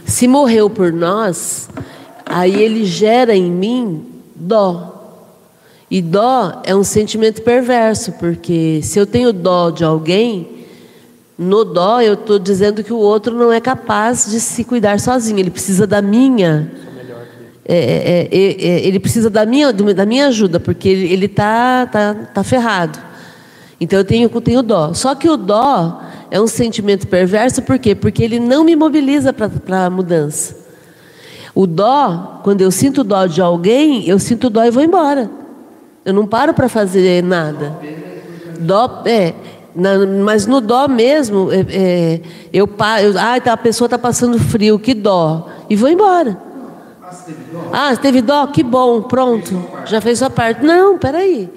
[0.06, 1.68] se morreu por nós,
[2.24, 4.92] aí ele gera em mim dó.
[5.90, 10.66] E dó é um sentimento perverso, porque se eu tenho dó de alguém,
[11.38, 15.38] no dó eu estou dizendo que o outro não é capaz de se cuidar sozinho,
[15.38, 16.70] ele precisa da minha
[17.66, 22.14] é é, é, é, ele precisa da minha, da minha ajuda, porque ele está tá,
[22.14, 22.98] tá ferrado.
[23.80, 24.92] Então eu tenho, eu tenho dó.
[24.92, 27.94] Só que o dó é um sentimento perverso, por quê?
[27.94, 30.56] Porque ele não me mobiliza para a mudança.
[31.54, 35.30] O dó, quando eu sinto dó de alguém, eu sinto dó e vou embora.
[36.04, 37.78] Eu não paro para fazer nada.
[38.58, 39.34] Dó, é,
[39.74, 42.20] na, mas no dó mesmo, é, é,
[42.52, 46.36] eu, eu, ah, tá, a pessoa está passando frio, que dó, e vou embora.
[47.72, 48.46] Ah, teve dó?
[48.46, 50.64] Que bom, pronto, já fez sua parte.
[50.64, 51.48] Não, peraí.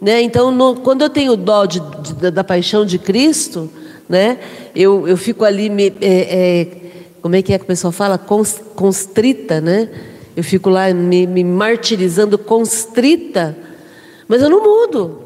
[0.00, 0.22] Né?
[0.22, 3.70] Então, no, quando eu tenho dó de, de, da paixão de Cristo,
[4.08, 4.38] né?
[4.74, 6.68] eu, eu fico ali, me, é, é,
[7.20, 8.18] como é que é que o pessoal fala?
[8.18, 9.88] Constrita, né?
[10.36, 13.56] Eu fico lá me, me martirizando, constrita,
[14.26, 15.20] mas eu não mudo.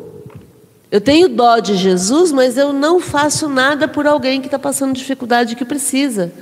[0.91, 4.95] Eu tenho dó de Jesus, mas eu não faço nada por alguém que está passando
[4.95, 6.33] dificuldade que precisa.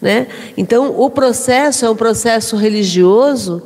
[0.00, 0.26] Né?
[0.56, 3.62] Então, o processo é um processo religioso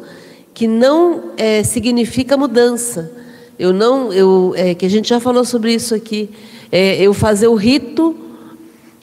[0.53, 3.11] que não é, significa mudança.
[3.59, 6.31] Eu não, eu, é, que a gente já falou sobre isso aqui.
[6.73, 8.17] É, eu fazer o rito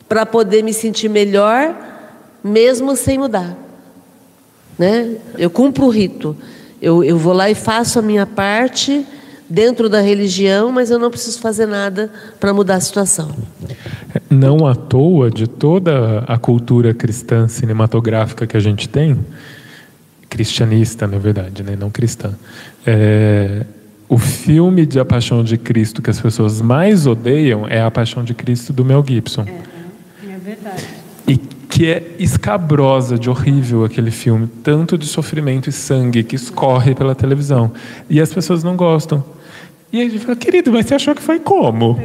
[0.09, 1.73] para poder me sentir melhor,
[2.43, 3.57] mesmo sem mudar.
[4.77, 5.15] Né?
[5.37, 6.35] Eu cumpro o rito.
[6.81, 9.05] Eu, eu vou lá e faço a minha parte
[9.51, 13.35] dentro da religião, mas eu não preciso fazer nada para mudar a situação.
[14.29, 19.19] Não à toa, de toda a cultura cristã cinematográfica que a gente tem,
[20.29, 21.75] cristianista, na verdade, né?
[21.77, 22.33] não cristã,
[22.85, 23.65] é,
[24.07, 28.23] o filme de A Paixão de Cristo que as pessoas mais odeiam é A Paixão
[28.23, 29.45] de Cristo do Mel Gibson.
[29.45, 30.85] É, é verdade.
[31.27, 36.93] E que é escabrosa de horrível aquele filme, tanto de sofrimento e sangue que escorre
[36.93, 37.71] pela televisão.
[38.09, 39.23] E as pessoas não gostam.
[39.93, 41.99] E a gente fala, querido, mas você achou que foi como?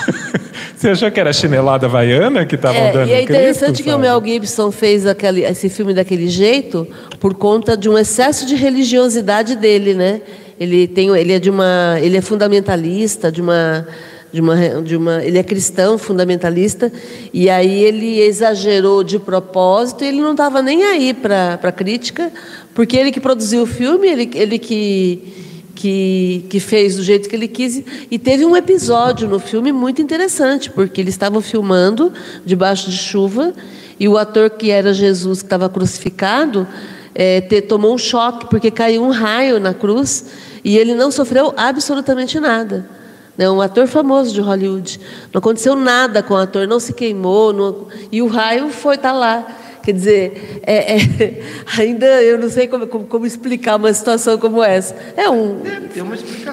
[0.74, 3.84] você achou que era a chinelada havaiana que estava é, dando E é interessante Cristo,
[3.84, 4.02] que sabe?
[4.02, 6.88] o Mel Gibson fez aquele, esse filme daquele jeito
[7.20, 10.22] por conta de um excesso de religiosidade dele, né?
[10.58, 13.86] Ele, tem, ele, é, de uma, ele é fundamentalista, de uma,
[14.32, 16.90] de uma, de uma, ele é cristão fundamentalista,
[17.30, 22.32] e aí ele exagerou de propósito, e ele não estava nem aí para a crítica,
[22.74, 25.51] porque ele que produziu o filme, ele, ele que
[25.82, 27.82] que, que fez do jeito que ele quis.
[28.08, 32.12] E teve um episódio no filme muito interessante, porque eles estavam filmando
[32.46, 33.52] debaixo de chuva
[33.98, 36.68] e o ator que era Jesus, que estava crucificado,
[37.12, 40.26] é, tomou um choque, porque caiu um raio na cruz
[40.62, 42.88] e ele não sofreu absolutamente nada.
[43.36, 45.00] Né, um ator famoso de Hollywood.
[45.32, 49.12] Não aconteceu nada com o ator, não se queimou, não, e o raio foi estar
[49.12, 49.46] tá lá.
[49.82, 51.42] Quer dizer, é, é,
[51.78, 54.94] ainda eu não sei como, como, como, explicar uma situação como essa.
[55.16, 55.60] É um,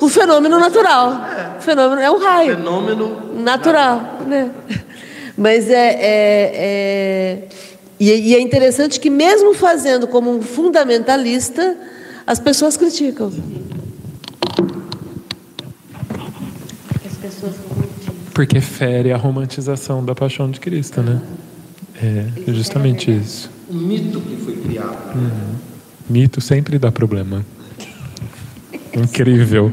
[0.02, 1.26] um fenômeno natural.
[1.58, 1.62] É.
[1.62, 2.58] Fenômeno, é um raio.
[2.58, 3.96] Fenômeno natural.
[3.96, 4.28] natural.
[4.28, 4.52] Né?
[5.38, 5.90] Mas é.
[5.90, 7.48] é, é
[8.00, 11.76] e, e é interessante que, mesmo fazendo como um fundamentalista,
[12.26, 13.32] as pessoas criticam.
[18.34, 21.22] Porque fere a romantização da paixão de Cristo, né?
[22.02, 23.52] É, justamente isso.
[23.70, 25.16] O mito que foi criado.
[25.16, 25.56] Uhum.
[26.10, 27.46] Mito sempre dá problema.
[28.96, 29.72] Incrível.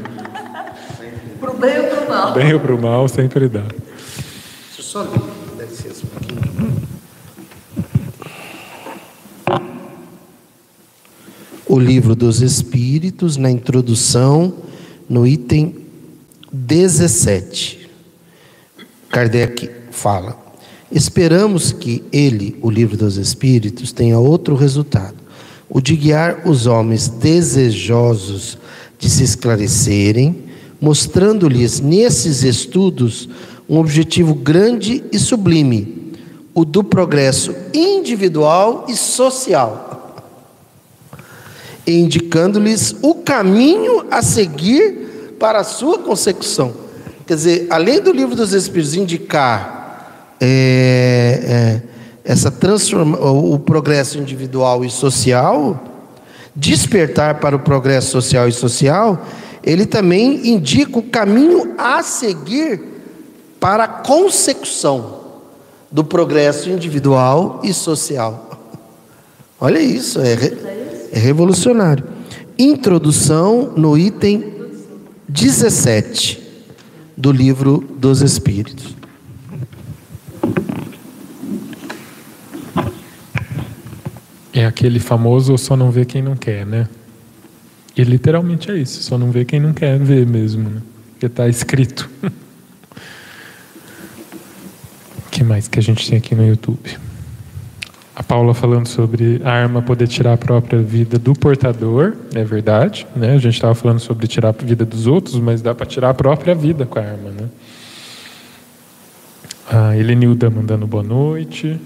[1.39, 2.33] Pro bem ou pro mal?
[2.33, 3.61] Bem ou pro mal sempre dá.
[3.61, 5.21] Deixa eu só ler,
[5.57, 6.37] dá licença um pouquinho.
[11.65, 14.53] O livro dos Espíritos, na introdução,
[15.09, 15.75] no item
[16.51, 17.89] 17.
[19.09, 20.46] Kardec fala:
[20.91, 25.17] Esperamos que ele, o livro dos Espíritos, tenha outro resultado,
[25.69, 28.57] o de guiar os homens desejosos
[28.97, 30.43] de se esclarecerem,
[30.79, 33.27] mostrando-lhes nesses estudos
[33.67, 36.13] um objetivo grande e sublime,
[36.53, 40.15] o do progresso individual e social,
[41.85, 46.73] indicando-lhes o caminho a seguir para a sua consecução.
[47.25, 49.76] Quer dizer, além do livro dos Espíritos indicar
[50.39, 51.81] é, é,
[52.23, 55.83] essa transforma, o progresso individual e social,
[56.55, 59.25] despertar para o progresso social e social,
[59.63, 62.81] ele também indica o caminho a seguir
[63.59, 65.17] para a consecução
[65.91, 68.47] do progresso individual e social.
[69.59, 70.33] Olha isso, é,
[71.11, 72.03] é revolucionário.
[72.57, 74.53] Introdução no item
[75.27, 76.41] 17
[77.15, 78.95] do livro dos Espíritos.
[84.57, 86.89] É aquele famoso só não vê quem não quer, né?
[87.95, 90.81] E literalmente é isso, só não vê quem não quer ver mesmo, né?
[91.11, 92.09] Porque está escrito.
[92.23, 92.31] O
[95.29, 96.97] que mais que a gente tem aqui no YouTube?
[98.15, 103.05] A Paula falando sobre a arma poder tirar a própria vida do portador, é verdade,
[103.15, 103.35] né?
[103.35, 106.15] A gente estava falando sobre tirar a vida dos outros, mas dá para tirar a
[106.15, 107.47] própria vida com a arma, né?
[109.69, 111.79] A Elenilda mandando boa noite.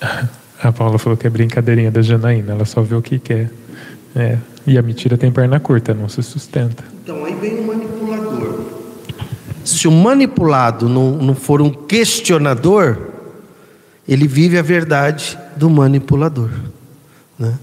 [0.62, 3.50] A Paula falou que é brincadeirinha da Janaína, ela só vê o que quer.
[4.16, 4.38] É.
[4.66, 6.82] E a mentira tem perna curta, não se sustenta.
[7.02, 8.64] Então aí vem o manipulador.
[9.64, 12.98] Se o manipulado não, não for um questionador,
[14.06, 16.50] ele vive a verdade do manipulador.
[17.38, 17.54] Né?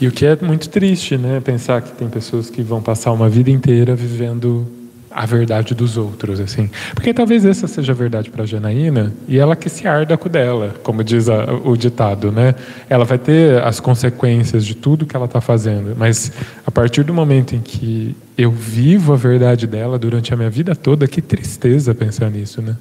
[0.00, 1.40] E o que é muito triste, né?
[1.40, 4.66] Pensar que tem pessoas que vão passar uma vida inteira vivendo
[5.14, 6.70] a verdade dos outros, assim.
[6.94, 10.74] Porque talvez essa seja a verdade para Janaína e ela que se arda com dela,
[10.82, 12.54] como diz a, o ditado, né?
[12.88, 16.32] Ela vai ter as consequências de tudo que ela está fazendo, mas
[16.66, 20.74] a partir do momento em que eu vivo a verdade dela durante a minha vida
[20.74, 22.76] toda, que tristeza pensar nisso, né?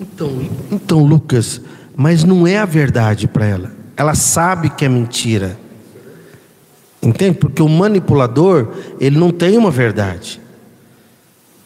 [0.00, 0.30] Então,
[0.70, 1.60] então Lucas,
[1.96, 3.72] mas não é a verdade para ela.
[3.96, 5.58] Ela sabe que é mentira.
[7.02, 7.38] Entende?
[7.38, 8.68] Porque o manipulador,
[9.00, 10.40] ele não tem uma verdade.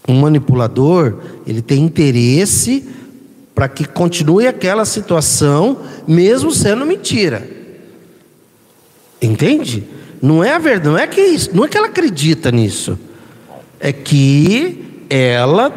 [0.09, 2.89] Um manipulador, ele tem interesse
[3.55, 7.49] para que continue aquela situação, mesmo sendo mentira.
[9.21, 9.85] Entende?
[10.21, 12.99] Não é a verdade, não é que isso, não é que ela acredita nisso.
[13.79, 15.73] É que ela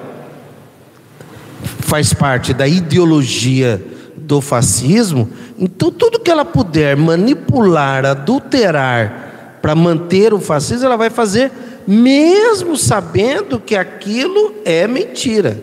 [1.79, 3.83] faz parte da ideologia
[4.15, 11.09] do fascismo, então tudo que ela puder manipular, adulterar para manter o fascismo, ela vai
[11.09, 11.51] fazer
[11.87, 15.61] mesmo sabendo que aquilo é mentira.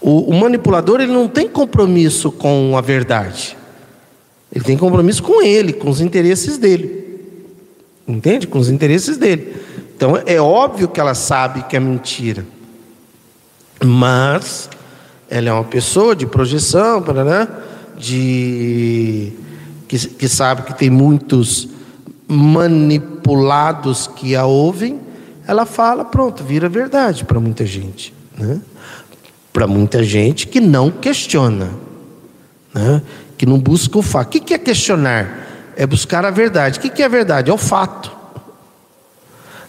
[0.00, 3.56] O, o, manipulador ele não tem compromisso com a verdade.
[4.52, 7.20] Ele tem compromisso com ele, com os interesses dele.
[8.06, 8.46] Entende?
[8.46, 9.56] Com os interesses dele.
[9.96, 12.46] Então é óbvio que ela sabe que é mentira.
[13.84, 14.68] Mas
[15.28, 17.02] ela é uma pessoa de projeção,
[17.96, 19.32] de
[19.88, 21.68] que, que sabe que tem muitos
[22.28, 25.00] manipulados que a ouvem,
[25.46, 28.12] ela fala, pronto, vira verdade para muita gente.
[28.36, 28.60] Né?
[29.52, 31.70] Para muita gente que não questiona,
[32.74, 33.00] né?
[33.38, 34.36] que não busca o fato.
[34.36, 35.46] O que é questionar?
[35.76, 36.78] É buscar a verdade.
[36.78, 37.50] O que é a verdade?
[37.50, 38.14] É o fato.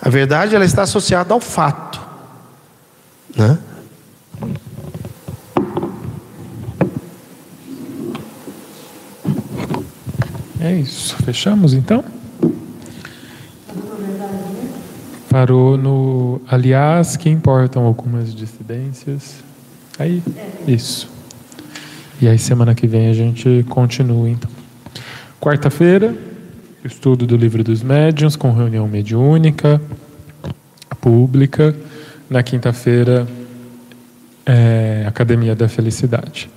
[0.01, 2.01] A verdade ela está associada ao fato.
[3.35, 3.57] Né?
[10.59, 11.15] É isso.
[11.23, 12.03] Fechamos então?
[15.29, 16.41] Parou no.
[16.47, 19.43] Aliás, que importam algumas dissidências.
[19.99, 20.23] Aí,
[20.67, 21.09] isso.
[22.21, 24.49] E aí, semana que vem a gente continua, então.
[25.39, 26.15] Quarta-feira,
[26.83, 29.81] estudo do Livro dos Médiuns, com reunião mediúnica,
[31.01, 31.75] pública.
[32.29, 33.25] Na quinta-feira,
[34.45, 36.49] é, Academia da Felicidade.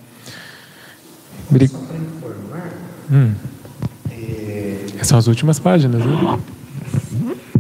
[1.48, 1.70] Bri...
[3.10, 3.32] Hum.
[4.94, 6.38] Essas são as últimas páginas, né?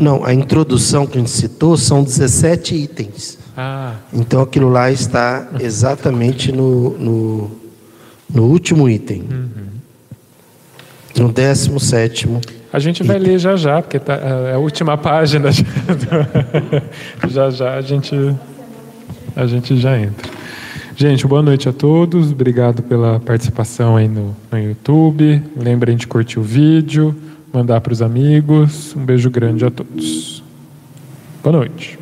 [0.00, 3.38] Não, a introdução que a gente citou são 17 itens.
[3.54, 7.50] Ah, Então aquilo lá está exatamente no, no,
[8.32, 9.24] no último item.
[11.18, 12.40] No décimo sétimo.
[12.72, 15.50] a gente vai ler já já, porque tá, é a última página.
[17.28, 18.14] já já a gente,
[19.36, 20.30] a gente já entra.
[20.96, 22.30] Gente, boa noite a todos.
[22.30, 25.42] Obrigado pela participação aí no, no YouTube.
[25.56, 27.14] Lembrem de curtir o vídeo,
[27.52, 28.94] mandar para os amigos.
[28.96, 30.42] Um beijo grande a todos.
[31.42, 31.98] Boa noite.